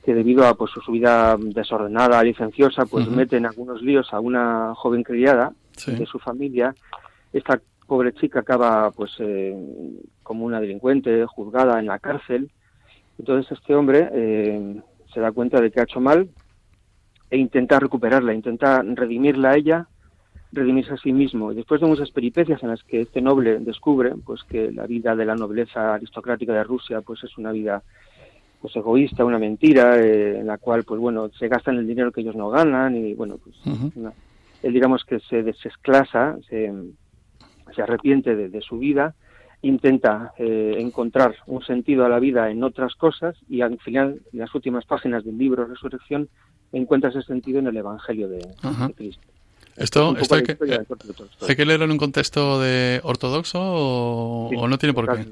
[0.05, 4.75] que debido a pues su vida desordenada, licenciosa, pues mete en algunos líos a una
[4.75, 5.95] joven criada Sí.
[5.97, 6.75] de su familia.
[7.35, 9.55] Esta pobre chica acaba pues eh,
[10.23, 12.51] como una delincuente, juzgada en la cárcel.
[13.19, 14.81] Entonces este hombre eh,
[15.13, 16.31] se da cuenta de que ha hecho mal
[17.31, 19.89] e intenta recuperarla, intenta redimirla a ella,
[20.53, 21.51] redimirse a sí mismo.
[21.53, 25.17] Y después de muchas peripecias en las que este noble descubre pues que la vida
[25.17, 27.83] de la nobleza aristocrática de Rusia pues es una vida
[28.61, 32.21] pues egoísta, una mentira, eh, en la cual pues bueno se gastan el dinero que
[32.23, 33.57] ellos no ganan y bueno pues
[33.97, 34.15] una-
[34.63, 36.73] él digamos que se desesclasa, se,
[37.75, 39.15] se arrepiente de, de su vida,
[39.63, 44.39] intenta eh, encontrar un sentido a la vida en otras cosas y al final, en
[44.41, 46.29] las últimas páginas del libro Resurrección,
[46.73, 49.23] encuentra ese sentido en el Evangelio de, de Cristo.
[49.77, 51.49] Esto, esto hay, que, eh, de Tolstoy.
[51.49, 55.27] ¿hay que leerlo en un contexto de ortodoxo o, Sí, o no tiene por qué?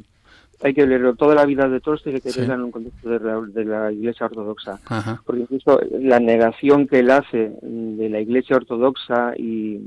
[0.65, 2.39] Hay que leer toda la vida de Tolstoy, hay que Sí.
[2.39, 4.81] leerla en un contexto de la, de la Iglesia Ortodoxa.
[4.87, 5.21] Ajá.
[5.27, 9.79] porque incluso la negación que él hace de la Iglesia Ortodoxa y,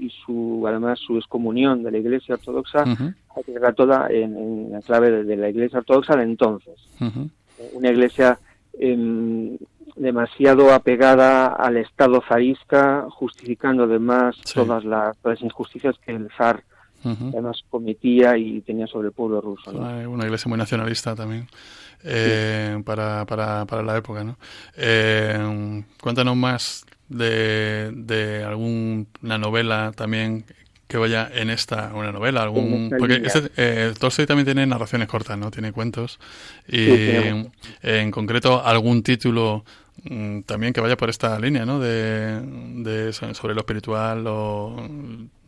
[0.00, 4.36] y su además su excomunión de la Iglesia Ortodoxa Ujú, hay que verla toda en,
[4.36, 7.28] en la clave de, de la Iglesia Ortodoxa de entonces ujú.
[7.72, 8.38] una Iglesia
[8.78, 9.58] em,
[9.96, 14.54] demasiado apegada al Estado zarista justificando además Sí.
[14.54, 16.62] todas las, todas las injusticias que el zar
[17.02, 19.78] además cometía y tenía sobre el pueblo ruso ¿no?
[19.80, 21.46] Una, una iglesia muy nacionalista también
[22.04, 24.36] eh, para, para, para la época, ¿no?
[24.76, 30.46] Eh, cuéntanos más de, de alguna novela también
[30.88, 32.94] que vaya en esta, una novela, algún...
[32.98, 35.50] Porque este, eh, Tolstoy también tiene narraciones cortas, ¿no?
[35.52, 36.18] Tiene cuentos
[36.68, 37.30] y Sí,
[37.82, 39.64] en concreto algún título
[40.04, 41.78] mm, también que vaya por esta línea, ¿no?
[41.80, 44.88] De, de so- sobre lo espiritual o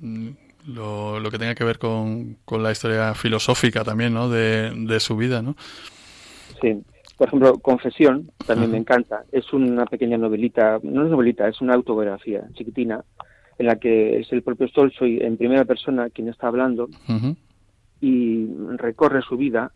[0.00, 0.28] mm,
[0.66, 4.28] lo, lo que tenga que ver con, con la historia filosófica también, ¿no?
[4.28, 5.56] De, de su vida, ¿no?
[6.60, 6.84] Sí.
[7.22, 9.22] Por ejemplo, Confesión, también me encanta.
[9.30, 13.04] Es una pequeña novelita, no es novelita, es una autobiografía chiquitina,
[13.58, 16.88] en la que es el propio Tolstoy en primera persona quien está hablando
[18.00, 19.70] y recorre su vida,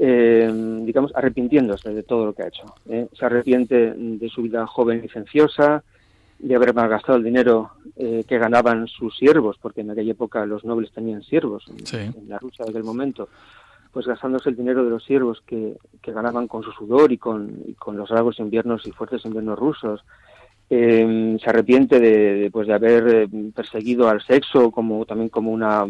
[0.00, 0.50] eh,
[0.84, 2.64] digamos, arrepintiéndose de todo lo que ha hecho.
[2.88, 3.06] ¿eh?
[3.12, 5.84] Se arrepiente de su vida joven licenciosa,
[6.40, 10.64] de haber malgastado el dinero eh, que ganaban sus siervos, porque en aquella época los
[10.64, 11.98] nobles tenían siervos, en, Sí.
[11.98, 13.28] en la Rusia de aquel momento,
[13.92, 17.62] pues gastándose el dinero de los siervos que, que ganaban con su sudor y con,
[17.66, 20.04] y con los largos inviernos y fuertes inviernos rusos.
[20.70, 25.50] Eh, se arrepiente de, de, pues, de haber eh, perseguido al sexo como también como
[25.50, 25.86] una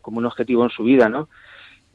[0.00, 1.28] como un objetivo en su vida, ¿no?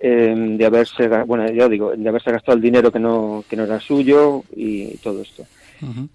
[0.04, 3.64] Eh, de haberse, bueno, yo digo, de haberse gastado el dinero que no, que no
[3.64, 5.46] era suyo y todo esto.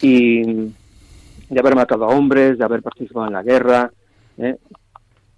[0.03, 3.91] Y de haber matado a hombres, de haber participado en la guerra.
[4.39, 4.57] ¿eh?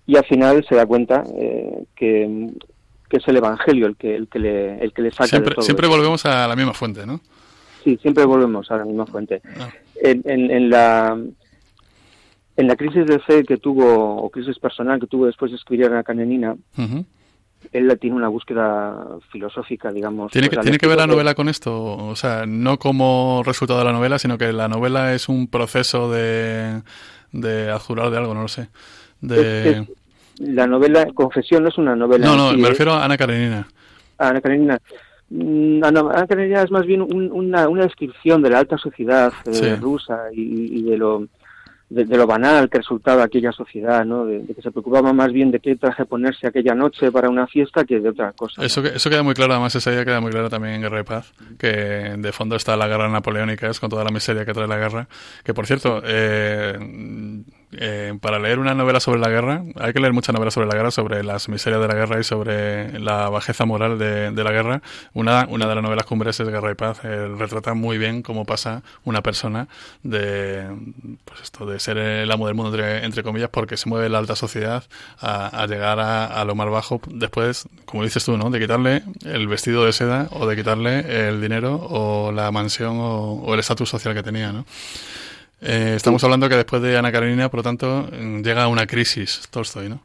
[0.07, 2.51] Y al final se da cuenta eh, que,
[3.09, 5.55] que es el Evangelio el que, el que, le, el que le saca de Siempre,
[5.55, 5.97] todo siempre esto.
[5.97, 7.21] volvemos a la misma fuente, ¿no?
[7.85, 9.41] Sí, siempre volvemos a la misma fuente.
[9.59, 9.69] Ah.
[10.03, 11.19] En, en, en la
[12.57, 15.87] en la crisis de fe que tuvo, o crisis personal que tuvo después de escribir
[15.93, 17.05] a Karenina, Ujú,
[17.73, 18.97] él tiene una búsqueda
[19.31, 20.33] filosófica, digamos.
[20.33, 21.73] ¿Tiene, pues, que, al ¿Tiene que ver la novela con esto?
[21.97, 26.11] O sea, no como resultado de la novela, sino que la novela es un proceso
[26.11, 26.83] de,
[27.31, 28.69] de adjurar de algo, no lo sé.
[29.21, 29.71] De...
[29.71, 29.89] Es- es-
[30.39, 32.27] la novela Confesión no es una novela.
[32.27, 32.71] no, no, sí, me ¿eh?
[32.71, 33.67] refiero a Ana Karenina.
[34.19, 34.79] a Ana Karenina.
[35.31, 39.53] Mm, Ana, Karenina es más bien un- una, una descripción de la alta sociedad eh,
[39.53, 39.75] Sí.
[39.77, 41.27] rusa y, y de lo
[41.91, 44.27] de, de lo banal que resultaba aquella sociedad, ¿no?
[44.27, 47.47] De, de que se preocupaba más bien de qué traje ponerse aquella noche para una
[47.47, 48.63] fiesta que de otra cosa.
[48.63, 51.05] Eso, eso queda muy claro, además esa idea queda muy clara también en Guerra y
[51.05, 51.69] Paz, que
[52.19, 55.09] de fondo está la guerra napoleónica, es con toda la miseria que trae la guerra.
[55.43, 56.77] Que por cierto, eh,
[57.73, 60.75] eh, para leer una novela sobre la guerra, hay que leer muchas novelas sobre la
[60.75, 64.53] guerra, sobre las miserias de la guerra y sobre la bajeza moral de, de la
[64.53, 64.83] guerra.
[65.13, 68.45] Una, una de las novelas cumbres es Guerra y Paz, eh, retrata muy bien cómo
[68.45, 69.69] pasa una persona
[70.03, 70.67] de,
[71.25, 74.37] pues esto, de ser el amo del mundo, entre, comillas, porque se mueve la alta
[74.37, 74.85] sociedad
[75.21, 78.51] a, llegar a, a lo más bajo después, como dices tú, ¿no?
[78.51, 83.35] De quitarle el vestido de seda o de quitarle el dinero o la mansión o,
[83.35, 84.65] o el estatus social que tenía, ¿no?
[85.61, 89.49] Eh, estamos hablando que después de Ana Karenina, por lo tanto, mm, llega una crisis
[89.51, 90.01] Tolstoy, ¿no?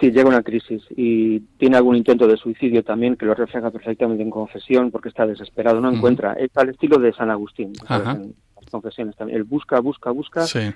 [0.00, 4.22] Sí, llega una crisis y tiene algún intento de suicidio también que lo refleja perfectamente
[4.22, 6.34] en Confesión porque está desesperado, no encuentra.
[6.34, 9.38] Es al estilo de San Agustín, en las Confesiones también.
[9.38, 10.70] Él busca, busca, busca, Sí.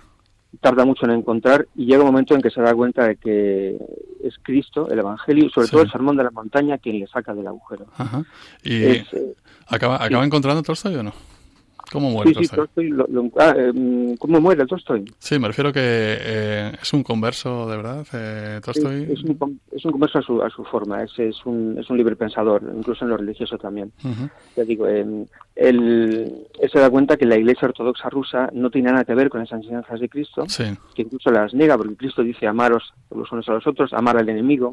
[0.60, 3.76] tarda mucho en encontrar y llega un momento en que se da cuenta de que
[4.24, 5.72] es Cristo, el Evangelio y sobre Sí.
[5.72, 7.86] todo el sermón de la montaña quien le saca del agujero.
[7.98, 8.24] Ajá.
[8.64, 9.34] ¿Y Es, eh,
[9.68, 11.12] acaba, acaba encontrando Tolstoy o no?
[11.92, 12.88] ¿Cómo muere sí, sí, Tolstoy?
[12.88, 15.04] Tolstoy lo- lo- ah, eh, ¿Cómo muere Tolstoy?
[15.18, 19.02] Sí, me refiero que eh, es un converso de verdad, eh, Tolstoy.
[19.04, 21.90] Es, es un, es un converso a su, a su forma, es, es, un, es
[21.90, 23.92] un libre pensador, incluso en lo religioso también.
[24.04, 24.28] Ujú.
[24.56, 25.04] Ya digo, eh,
[25.56, 29.28] él, él se da cuenta que la Iglesia Ortodoxa rusa no tiene nada que ver
[29.28, 30.64] con esas enseñanzas de Cristo, Sí.
[30.94, 34.28] que incluso las niega, porque Cristo dice amaros los unos a los otros, amar al
[34.28, 34.72] enemigo.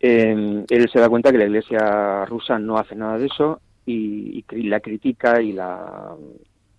[0.00, 4.44] Eh, él se da cuenta que la Iglesia rusa no hace nada de eso y,
[4.50, 6.14] y la critica y la,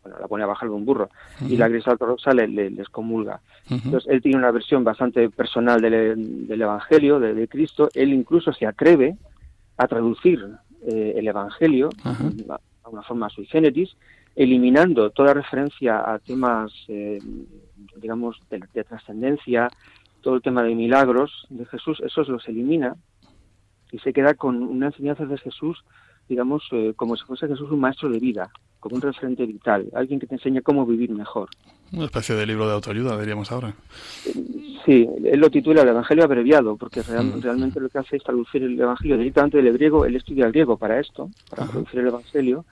[0.03, 1.09] bueno, la pone a bajar de un burro.
[1.47, 3.39] Y la Iglesia Ortodoxa le, le- les comulga.
[3.85, 7.89] Entonces, él tiene una versión bastante personal del, del Evangelio, de, de Cristo.
[7.93, 9.15] Él incluso se atreve
[9.77, 10.45] a traducir
[10.85, 12.29] eh, el Evangelio Ajá.
[12.49, 13.95] a, a una forma sui generis,
[14.35, 17.21] eliminando toda referencia a temas, eh,
[17.95, 19.67] digamos, de, de trascendencia,
[20.21, 22.95] todo el tema de milagros de Jesús, esos los elimina
[23.91, 25.83] y se queda con una enseñanza de Jesús,
[26.29, 28.49] digamos, eh, como si fuese Jesús un maestro de vida,
[28.79, 31.49] como un referente vital, alguien que te enseña cómo vivir mejor.
[31.91, 33.73] Una especie de libro de autoayuda, diríamos ahora.
[34.85, 37.41] Sí, él lo titula el Evangelio abreviado, porque real- Mm.
[37.41, 40.05] realmente lo que hace es traducir el Evangelio directamente del griego.
[40.05, 41.71] Él estudia el griego para esto, para Ajá.
[41.73, 42.65] traducir el Evangelio.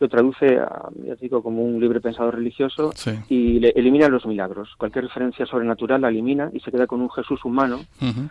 [0.00, 3.12] Lo traduce, a, ya digo, como un libre pensador religioso Sí.
[3.28, 4.70] y le elimina los milagros.
[4.76, 8.28] Cualquier referencia sobrenatural la elimina y se queda con un Jesús humano Ujú.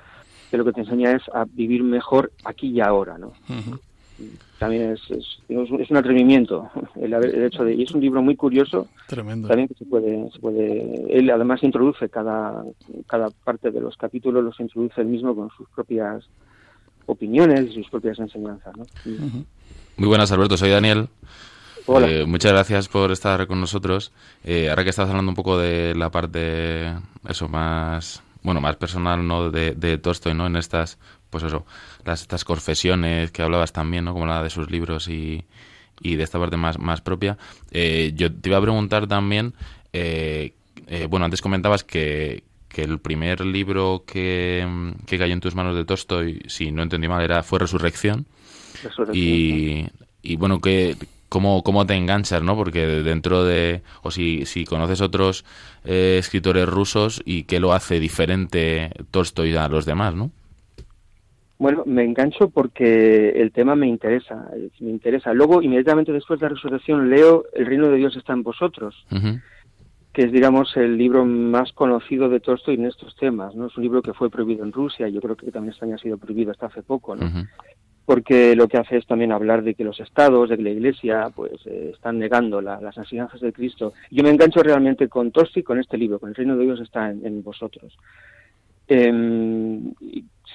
[0.52, 3.28] que lo que te enseña es a vivir mejor aquí y ahora, ¿no?
[3.50, 3.80] Ujú.
[4.60, 7.74] También es, es, es un- atrevimiento el, haber- el hecho de...
[7.76, 9.48] Y es un libro muy curioso Tremendo.
[9.48, 12.64] también que se puede, se puede él además introduce cada,
[13.08, 16.24] cada parte de los capítulos los introduce él mismo con sus propias
[17.06, 18.74] opiniones y sus propias enseñanzas.
[19.98, 20.56] Muy buenas, Alberto.
[20.58, 21.10] Soy Daniel.
[21.86, 22.10] Hola.
[22.10, 24.14] Eh, muchas gracias por estar con nosotros.
[24.46, 26.94] Eh, ahora que estás hablando un poco de la parte,
[27.28, 29.52] eso, más, bueno, más personal, ¿no?
[29.52, 30.48] De, de Tolstoy, ¿no?
[30.48, 30.98] En estas,
[31.34, 31.66] pues eso,
[32.06, 34.14] las, estas confesiones que hablabas también, ¿no?
[34.14, 35.44] Como la de sus libros y,
[36.00, 37.38] y de esta parte más, más propia.
[37.72, 39.54] Eh, yo te iba a preguntar también,
[39.92, 40.54] eh,
[40.88, 44.66] eh, bueno, antes comentabas que, que el primer libro que,
[45.08, 48.26] que cayó en tus manos de Tolstoy, si no entendí mal, era fue Resurrección.
[48.84, 49.88] Resurrección, Y,
[50.22, 50.96] y bueno, que
[51.30, 52.56] cómo, cómo te enganchas, ¿no?
[52.56, 55.46] Porque dentro de, o si, si conoces otros
[55.84, 60.30] eh, escritores rusos y qué lo hace diferente Tolstoy a los demás, ¿no?
[61.64, 65.34] Bueno, me engancho porque el tema me interesa, eh, me interesa.
[65.34, 68.94] Luego, inmediatamente después de la resurrección, leo El reino de Dios está en vosotros,
[70.14, 73.68] que es, digamos, el libro más conocido de Tolstoy en estos temas, ¿no?
[73.68, 76.00] Es un libro que fue prohibido en Rusia, yo creo que también en España ha
[76.00, 77.26] sido prohibido hasta hace poco, ¿no?
[78.06, 81.30] porque lo que hace es también hablar de que los estados, de que la Iglesia,
[81.34, 83.94] pues eh, están negando la- las enseñanzas de Cristo.
[84.12, 87.10] Yo me engancho realmente con Tolstoy, con este libro, con el reino de Dios está
[87.10, 87.98] en, en vosotros.
[88.88, 89.94] Em,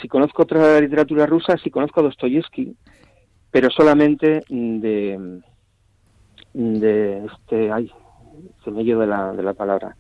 [0.01, 2.75] si conozco otra literatura rusa, sí conozco a Dostoyevsky,
[3.51, 5.41] pero solamente de,
[6.53, 7.91] de este, ay,
[8.65, 9.97] se me de la, de la palabra,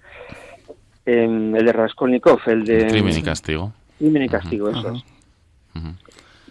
[1.11, 3.73] Em, el de Raskolnikov, el de Crimen y castigo.
[3.97, 4.93] Crimen y castigo, eso Ajá.
[4.93, 5.05] es.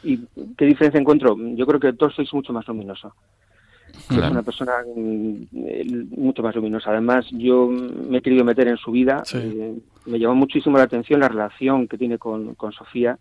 [0.02, 0.18] ¿Y
[0.58, 1.38] qué diferencia encuentro?
[1.38, 3.14] Yo creo que Tolstoy es mucho más luminoso.
[4.10, 6.92] Es una persona mm, mucho más luminosa.
[6.92, 9.24] Además, yo me he querido meter en su vida.
[9.26, 9.38] Sí.
[9.38, 13.20] eh, me llamó muchísimo la atención la relación que tiene con, con Sofía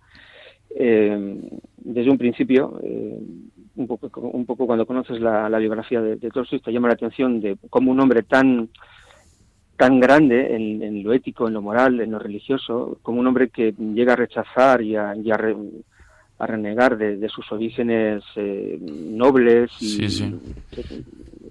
[0.75, 1.41] eh,
[1.79, 3.19] desde un principio, eh,
[3.77, 6.95] un, poco, un poco cuando conoces la, la biografía de, de Tolstoy, te llama la
[6.95, 8.69] atención de cómo un hombre tan
[9.77, 13.51] tan grande en, en, lo ético, en lo moral, en lo religioso, como un hombre
[13.51, 15.55] que llega a rechazar y a, y a, re,
[16.39, 20.41] a renegar de, de, sus orígenes eh, nobles y sí, sí.
[20.71, 20.83] Se,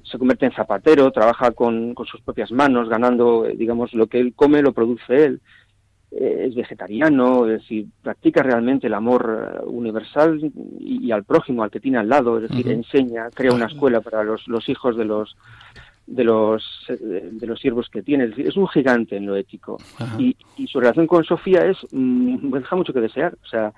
[0.04, 4.20] se, convierte en zapatero, trabaja con, con sus propias manos, ganando, eh, digamos, lo que
[4.20, 5.42] él come lo produce él.
[6.12, 10.40] Eh, es vegetariano, es decir, practica realmente el amor universal
[10.80, 12.74] y, y, al prójimo, al que tiene al lado, es decir, uh -huh.
[12.74, 15.36] enseña, crea una escuela para los, los hijos de los
[16.08, 19.78] de los de los siervos que tiene, es decir, es un gigante en lo ético
[20.20, 23.74] y, y, su relación con Sofía es mmm, deja mucho que desear, o sea,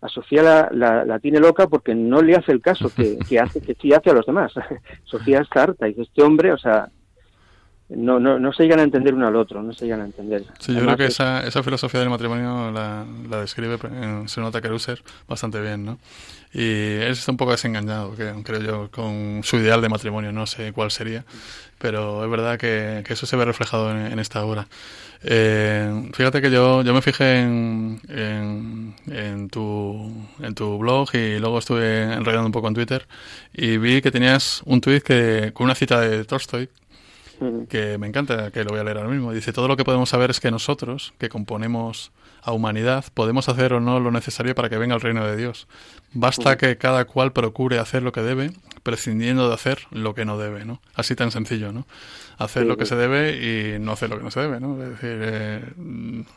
[0.00, 3.38] a Sofía la, la, la, tiene loca porque no le hace el caso que, que
[3.38, 4.52] hace que sí hace a los demás.
[5.04, 6.90] Sofía está harta y dice este hombre, o sea,
[7.88, 10.44] no, no, no se llegan a entender uno al otro, no se llegan a entender.
[10.58, 14.60] Sí, yo Además, creo que esa, esa filosofía del matrimonio la, la describe en Sonata
[14.60, 15.98] Caruser bastante bien, ¿no?
[16.52, 20.72] Y él está un poco desengañado, creo yo, con su ideal de matrimonio, no sé
[20.72, 21.24] cuál sería,
[21.78, 24.66] pero es verdad que, que eso se ve reflejado en, en esta obra.
[25.22, 31.38] Eh, fíjate que yo, yo me fijé en, en, en, tu, en tu blog y
[31.38, 33.06] luego estuve enredando un poco en Twitter
[33.52, 36.68] y vi que tenías un tweet que, con una cita de Tolstoy
[37.68, 39.32] que me encanta, que lo voy a leer ahora mismo.
[39.32, 42.12] Dice, todo lo que podemos saber es que nosotros, que componemos
[42.42, 45.66] a humanidad, podemos hacer o no lo necesario para que venga el reino de Dios.
[46.12, 48.52] Basta que cada cual procure hacer lo que debe,
[48.84, 50.80] prescindiendo de hacer lo que no debe, ¿no?
[50.94, 51.86] Así tan sencillo, ¿no?
[52.38, 54.80] Hacer lo que se debe y no hacer lo que no se debe, ¿no?
[54.80, 55.64] Es decir, eh,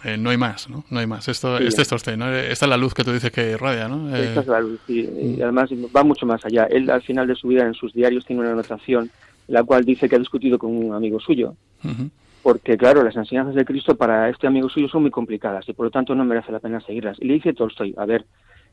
[0.04, 0.84] eh, no hay más, ¿no?
[0.90, 1.28] No hay más.
[1.28, 1.66] Esto, sí.
[1.66, 2.34] Este es Tolstoy, ¿no?
[2.34, 4.16] Esta es la luz que tú dices que irradia, ¿no?
[4.16, 4.30] Eh...
[4.30, 6.66] Esta es la luz, y, y además va mucho más allá.
[6.72, 9.12] Él al final de su vida en sus diarios tiene una anotación
[9.50, 11.56] la cual dice que ha discutido con un amigo suyo.
[11.84, 12.10] Uh -huh.
[12.42, 15.86] Porque, claro, las enseñanzas de Cristo para este amigo suyo son muy complicadas y por
[15.86, 17.18] lo tanto no merece la pena seguirlas.
[17.20, 18.26] Y le dice Tolstoy, a ver,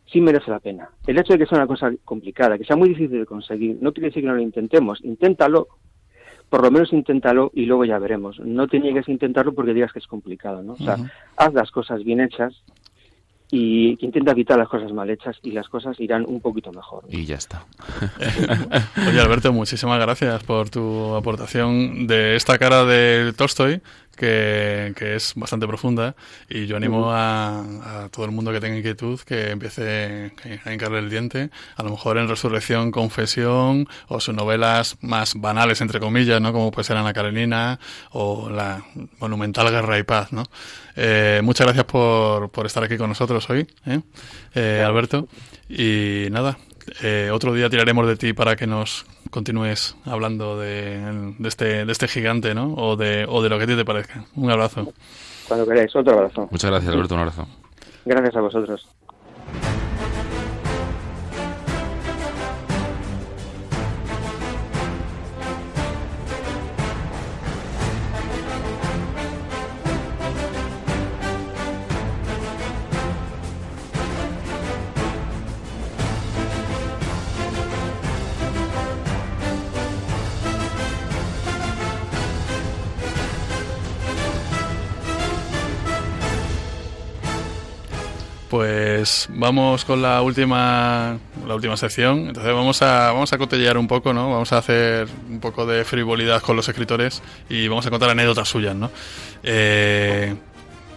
[0.07, 0.89] sí merece la pena.
[1.07, 3.93] El hecho de que sea una cosa complicada, que sea muy difícil de conseguir, no
[3.93, 5.05] quiere decir que no lo intentemos.
[5.05, 5.67] Inténtalo,
[6.49, 8.39] por lo menos inténtalo y luego ya veremos.
[8.39, 10.75] No te niegues a intentarlo porque digas que es complicado, ¿no?
[10.75, 11.11] O sea, uh -huh.
[11.37, 12.63] haz las cosas bien hechas
[13.51, 17.05] y intenta evitar las cosas mal hechas y las cosas irán un poquito mejor.
[17.09, 17.65] Y ya está.
[19.09, 23.81] Oye, Alberto, muchísimas gracias por tu aportación de esta cara de Tolstoy
[24.17, 26.17] que, que, es bastante profunda
[26.49, 30.33] y yo animo a, a, todo el mundo que tenga inquietud que empiece
[30.65, 35.81] a hincarle el diente, a lo mejor en Resurrección, Confesión o sus novelas más banales,
[35.81, 36.53] entre comillas, ¿no?
[36.53, 37.79] como puede ser Ana Karenina
[38.11, 38.83] o la
[39.19, 40.33] monumental Guerra y Paz.
[40.33, 40.45] ¿no?
[40.97, 44.01] Eh, muchas gracias por, por estar aquí con nosotros hoy, ¿eh?
[44.55, 45.29] Eh, Alberto.
[45.69, 46.59] Y nada,
[47.03, 51.93] eh, otro día tiraremos de ti para que nos continúes hablando de, de, este, de
[51.93, 52.75] este gigante, ¿no?
[52.75, 54.25] O de, o de lo que a ti te parezca.
[54.35, 54.93] Un abrazo.
[55.49, 56.49] Cuando queráis, otro abrazo.
[56.51, 57.15] Muchas gracias, Alberto.
[57.15, 57.47] Un abrazo.
[58.05, 58.89] Gracias a vosotros.
[89.27, 92.29] Pues vamos con la última la última sección.
[92.29, 94.31] Entonces vamos a vamos a cotellar un poco, ¿no?
[94.31, 98.49] Vamos a hacer un poco de frivolidad con los escritores y vamos a contar anécdotas
[98.49, 98.91] suyas, ¿no?
[99.43, 100.35] Eh,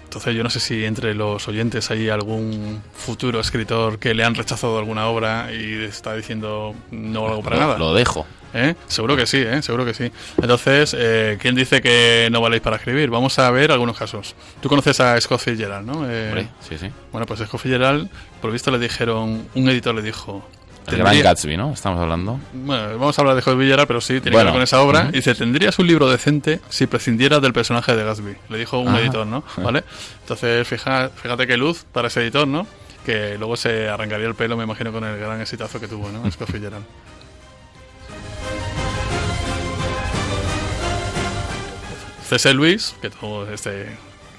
[0.04, 4.34] entonces yo no sé si entre los oyentes hay algún futuro escritor que le han
[4.34, 7.78] rechazado alguna obra y está diciendo no hago para nada.
[7.78, 8.26] Lo dejo.
[8.54, 8.76] ¿Eh?
[8.88, 9.62] Seguro que sí, ¿eh?
[9.62, 10.12] seguro que sí.
[10.42, 13.10] Entonces, eh, ¿quién dice que no valéis para escribir?
[13.10, 14.36] Vamos a ver algunos casos.
[14.62, 16.06] Tú conoces a Scott Fitzgerald, ¿no?
[16.10, 16.90] Eh, sí, sí.
[17.12, 18.10] Bueno, pues Scott Fitzgerald,
[18.42, 20.48] por visto le dijeron, un editor le dijo...
[20.88, 21.72] El gran Gatsby, ¿no?
[21.72, 22.40] Estamos hablando.
[22.52, 24.82] Bueno, vamos a hablar de Scott Fitzgerald, pero sí, tiene bueno, que ver con esa
[24.82, 25.02] obra.
[25.02, 25.10] Uh -huh.
[25.10, 28.36] Y dice, ¿tendrías un libro decente si prescindieras del personaje de Gatsby?
[28.50, 29.44] Le dijo un editor, ¿no?
[29.58, 29.84] ¿Vale?
[30.22, 32.66] Entonces, fija, fíjate qué luz para ese editor, ¿no?
[33.06, 36.30] Que luego se arrancaría el pelo, me imagino, con el gran exitazo que tuvo, ¿no?
[36.32, 36.86] Scott Fitzgerald.
[42.30, 42.54] C.S.
[42.54, 43.98] Luis, que todo este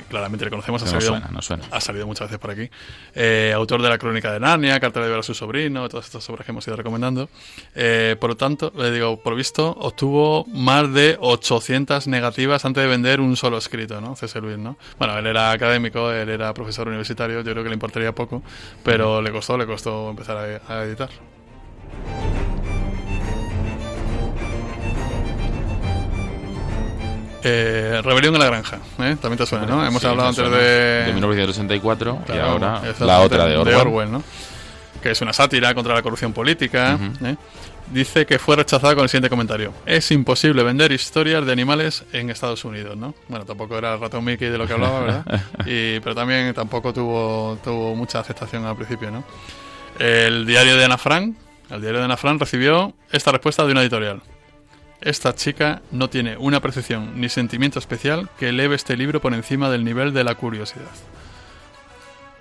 [0.08, 1.64] claramente le conocemos, ha no salido, suena, no suena.
[1.70, 2.68] ha salido muchas veces por aquí.
[3.14, 6.28] Eh, autor de la Crónica de Narnia, Carta de ver a su sobrino, todas estas
[6.30, 7.28] obras que hemos ido recomendando.
[7.76, 12.88] Eh, por lo tanto, le digo, por visto, obtuvo más de 800 negativas antes de
[12.88, 14.16] vender un solo escrito, ¿no?
[14.16, 14.40] C.S.
[14.40, 14.76] Luis, ¿no?
[14.98, 18.42] Bueno, él era académico, él era profesor universitario, yo creo que le importaría poco,
[18.82, 21.10] pero le costó, le costó empezar a, a editar.
[27.42, 29.16] Eh, Rebelión en la Granja, ¿eh?
[29.20, 29.84] también te suena, ¿no?
[29.86, 31.04] Hemos Sí, hablado antes de...
[31.06, 34.10] De 1964 y Claro, ahora exactamente, la otra de Orwell.
[34.12, 34.22] ¿no?
[35.02, 36.98] Que es una sátira contra la corrupción política.
[37.00, 37.26] Ujú.
[37.26, 37.36] ¿eh?
[37.90, 39.72] Dice que fue rechazada con el siguiente comentario.
[39.86, 43.14] Es imposible vender historias de animales en Estados Unidos, ¿no?
[43.26, 45.24] Bueno, tampoco era el ratón Mickey de lo que hablaba, ¿verdad?
[45.66, 49.24] Y, pero también tampoco tuvo, tuvo mucha aceptación al principio, ¿no?
[49.98, 51.34] El diario de Ana Frank,
[51.70, 54.20] el diario de Ana Frank recibió esta respuesta de una editorial.
[55.00, 59.70] Esta chica no tiene una percepción ni sentimiento especial que eleve este libro por encima
[59.70, 60.90] del nivel de la curiosidad.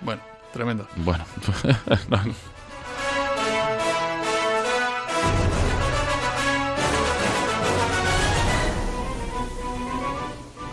[0.02, 0.20] Bueno,
[0.52, 0.86] tremendo.
[0.96, 1.24] Bueno,
[2.08, 2.22] no,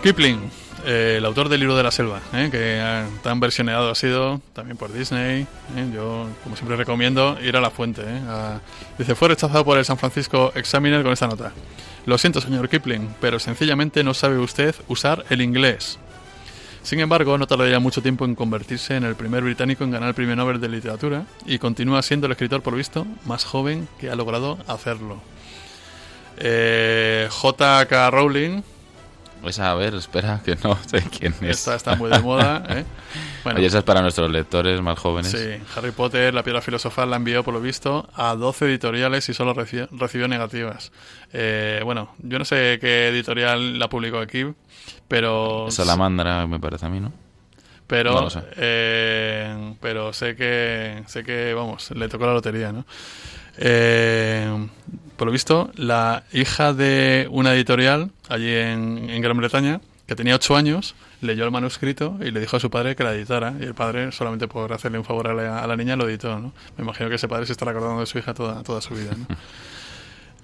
[0.03, 0.51] Kipling,
[0.87, 4.41] eh, el autor del libro de la selva, eh, que ah, tan versioneado ha sido
[4.53, 5.45] también por Disney.
[5.75, 8.01] eh, yo, como siempre, recomiendo ir a la fuente.
[8.03, 8.59] eh, a-
[8.97, 11.51] dice: Fue rechazado por el San Francisco Examiner con esta nota.
[12.05, 15.99] Lo siento, señor Kipling, pero sencillamente no sabe usted usar el inglés.
[16.81, 20.15] Sin embargo, no tardaría mucho tiempo en convertirse en el primer británico en ganar el
[20.15, 24.15] Premio Nobel de Literatura y continúa siendo el escritor, por visto, más joven que ha
[24.15, 25.19] logrado hacerlo.
[26.37, 28.09] Eh, J.K.
[28.11, 28.61] Rowling,
[29.41, 31.59] pues a ver, espera, que no sé quién es.
[31.59, 32.63] esta está muy de moda.
[32.69, 32.83] ¿eh?
[33.43, 35.31] Bueno, Oye, esa es para nuestros lectores más jóvenes.
[35.31, 39.33] sí, Harry Potter, la piedra filosofal, la envió, por lo visto, a 12 editoriales y
[39.33, 40.91] solo reci- recibió negativas.
[41.33, 44.45] Eh, bueno, yo no sé qué editorial la publicó aquí,
[45.07, 45.67] pero...
[45.71, 47.11] Salamandra, me parece a mí, ¿no?
[47.87, 48.41] pero No sé.
[48.57, 52.85] eh, pero sé que sé que vamos le tocó la lotería no
[53.57, 54.67] Eh,
[55.17, 60.35] por lo visto la hija de una editorial allí en, en Gran Bretaña que tenía
[60.35, 63.63] ocho años leyó el manuscrito y le dijo a su padre que la editara y
[63.63, 66.53] el padre solamente por hacerle un favor a la, a la niña lo editó no
[66.77, 69.11] me imagino que ese padre se estará acordando de su hija toda toda su vida
[69.17, 69.35] ¿no?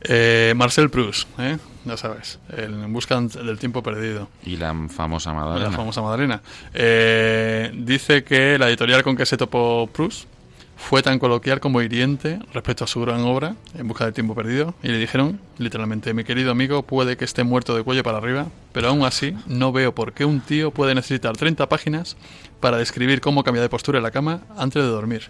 [0.06, 1.58] Eh, Marcel Proust, ¿eh?
[1.86, 4.28] ya sabes, el En busca del tiempo perdido.
[4.46, 5.72] Y la famosa La Madalena.
[5.72, 6.42] famosa Madalena.
[6.74, 10.28] Eh, dice que la editorial con que se topó Proust
[10.76, 14.74] fue tan coloquial como hiriente respecto a su gran obra, En busca del tiempo perdido,
[14.84, 18.48] y le dijeron, literalmente, mi querido amigo puede que esté muerto de cuello para arriba,
[18.72, 22.18] pero aún así no veo por qué un tío puede necesitar 30 páginas
[22.60, 25.30] para describir cómo cambia de postura en la cama antes de dormir.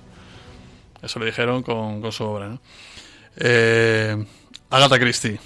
[1.02, 2.58] Eso le dijeron con, con su obra.
[3.36, 4.26] Eh,
[4.70, 5.40] Agatha Christie.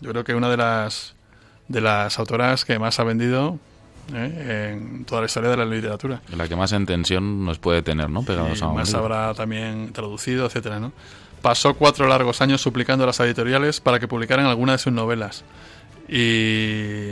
[0.00, 1.14] Yo creo que una de las
[1.68, 3.58] de las autoras que más ha vendido
[4.12, 4.72] ¿eh?
[4.74, 6.20] en toda la historia de la literatura.
[6.36, 8.22] La que más en tensión nos puede tener, ¿no?
[8.24, 9.04] Pegados Y a un más libro.
[9.04, 10.92] habrá también traducido, etcétera, ¿no?
[11.42, 15.44] Pasó cuatro largos años suplicando a las editoriales para que publicaran alguna de sus novelas.
[16.08, 17.10] Y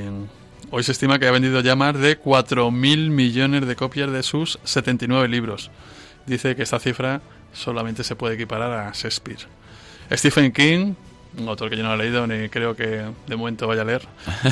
[0.71, 4.59] hoy se estima que ha vendido ya más de 4.000 millones de copias de sus
[4.65, 5.71] 79 libros.
[6.27, 7.21] Dice que esta cifra
[7.53, 9.41] solamente se puede equiparar a Shakespeare.
[10.13, 10.95] Stephen King,
[11.39, 14.03] un autor que yo no he leído ni creo que de momento vaya a leer,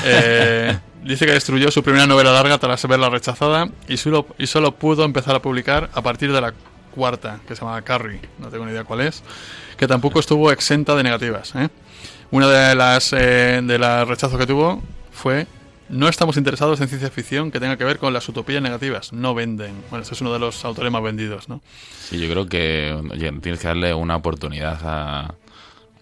[0.05, 4.73] eh, dice que destruyó su primera novela larga tras verla rechazada y solo, y solo
[4.73, 6.55] pudo empezar a publicar a partir de la
[6.95, 9.23] cuarta, que se llama Carrie, no tengo ni idea cuál es,
[9.77, 11.55] que tampoco estuvo exenta de negativas.
[11.55, 11.69] ¿eh?
[12.31, 15.47] Una de las eh, de los rechazos que tuvo fue
[15.91, 19.35] no estamos interesados en ciencia ficción que tenga que ver con las utopías negativas, no
[19.35, 19.75] venden.
[19.91, 21.61] Bueno, este es uno de los autores más vendidos, ¿no?
[21.99, 25.35] Sí, yo creo que oye, tienes que darle una oportunidad a,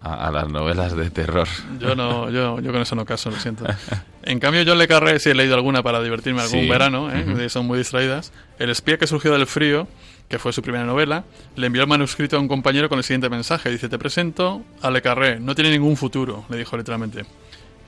[0.01, 1.49] a, a las novelas de terror.
[1.80, 3.64] Yo no, yo, yo con eso no caso, lo siento.
[4.22, 6.68] En cambio, yo le carré, si he leído alguna para divertirme algún Sí.
[6.68, 7.49] verano, ¿eh?
[7.49, 8.32] Son muy distraídas.
[8.59, 9.88] El espía que surgió del frío,
[10.28, 11.24] que fue su primera novela,
[11.57, 13.70] le envió el manuscrito a un compañero con el siguiente mensaje.
[13.70, 17.24] Dice, te presento a Le Carré, no tiene ningún futuro, le dijo literalmente.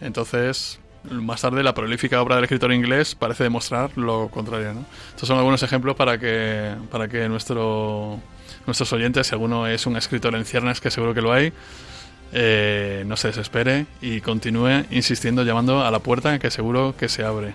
[0.01, 0.81] Entonces,
[1.11, 4.73] más tarde, la prolífica obra del escritor inglés parece demostrar lo contrario.
[4.75, 4.85] ¿no?
[5.11, 8.19] Estos son algunos ejemplos para que, para que nuestro,
[8.67, 11.53] nuestros oyentes, si alguno es un escritor en ciernes, que seguro que lo hay,
[12.33, 17.25] eh, no se desespere y continúe insistiendo, llamando a la puerta que seguro que se
[17.25, 17.55] abre.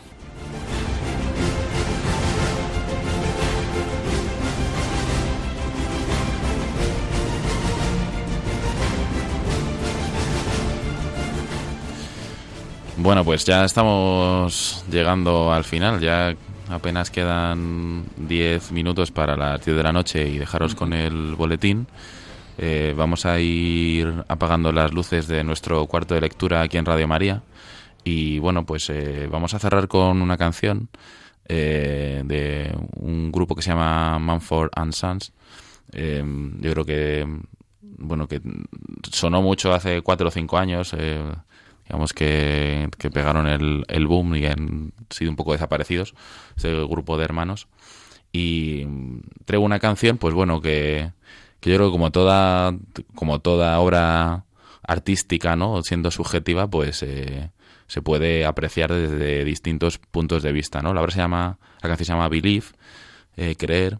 [13.05, 15.99] Bueno, pues ya estamos llegando al final.
[15.99, 16.35] Ya
[16.69, 21.85] apenas quedan 10 minutos para las 10 de la noche y dejaros con el boletín.
[22.57, 27.07] Eh, vamos a ir apagando las luces de nuestro cuarto de lectura aquí en Radio
[27.07, 27.43] María.
[28.03, 30.89] Y bueno, pues eh, vamos a cerrar con una canción
[31.47, 35.33] eh, de un grupo que se llama Manford and Sons.
[35.91, 37.27] Yo creo que
[37.81, 38.41] bueno que
[39.11, 40.95] sonó mucho hace cuatro o cinco años.
[41.85, 46.15] digamos que, que pegaron el, el boom y han sido un poco desaparecidos,
[46.57, 47.67] ese grupo de hermanos.
[48.31, 48.85] Y
[49.45, 51.11] traigo una canción, pues bueno, que,
[51.69, 52.75] yo creo que como toda,
[53.15, 54.45] como toda obra
[54.83, 55.81] artística, ¿no?
[55.81, 57.51] Siendo subjetiva, pues eh,
[57.87, 60.93] se puede apreciar desde distintos puntos de vista, ¿no?
[60.93, 62.65] La obra se llama, la canción se llama Believe,
[63.37, 63.99] eh, creer,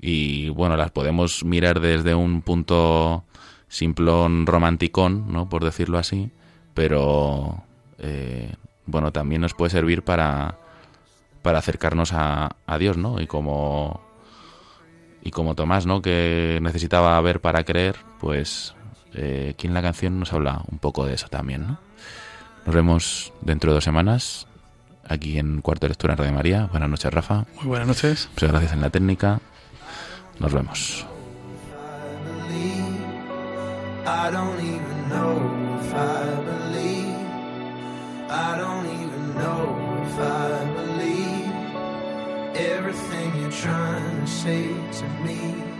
[0.00, 3.24] y bueno, las podemos mirar desde un punto
[3.68, 5.48] simplón romanticón, ¿no?
[5.48, 6.30] Por decirlo así,
[6.74, 7.62] pero
[7.98, 8.54] eh,
[8.86, 10.58] bueno, también nos puede servir para,
[11.42, 13.20] para acercarnos a, a Dios, ¿no?
[13.20, 14.00] Y como
[15.22, 16.02] y como Tomás, ¿no?
[16.02, 18.74] Que necesitaba ver para creer, pues
[19.14, 21.78] eh, aquí en la canción nos habla un poco de eso también, ¿no?
[22.66, 24.46] Nos vemos dentro de dos semanas
[25.08, 26.66] aquí en Cuarto de Lectura en Radio María.
[26.66, 27.44] Buenas noches, Rafa.
[27.56, 28.28] Muy buenas noches.
[28.32, 29.40] Muchas gracias en la técnica.
[30.38, 31.06] Nos vemos.
[34.06, 35.92] I don't even know if
[40.16, 40.89] believe.
[42.60, 45.79] Everything you're trying to say to me.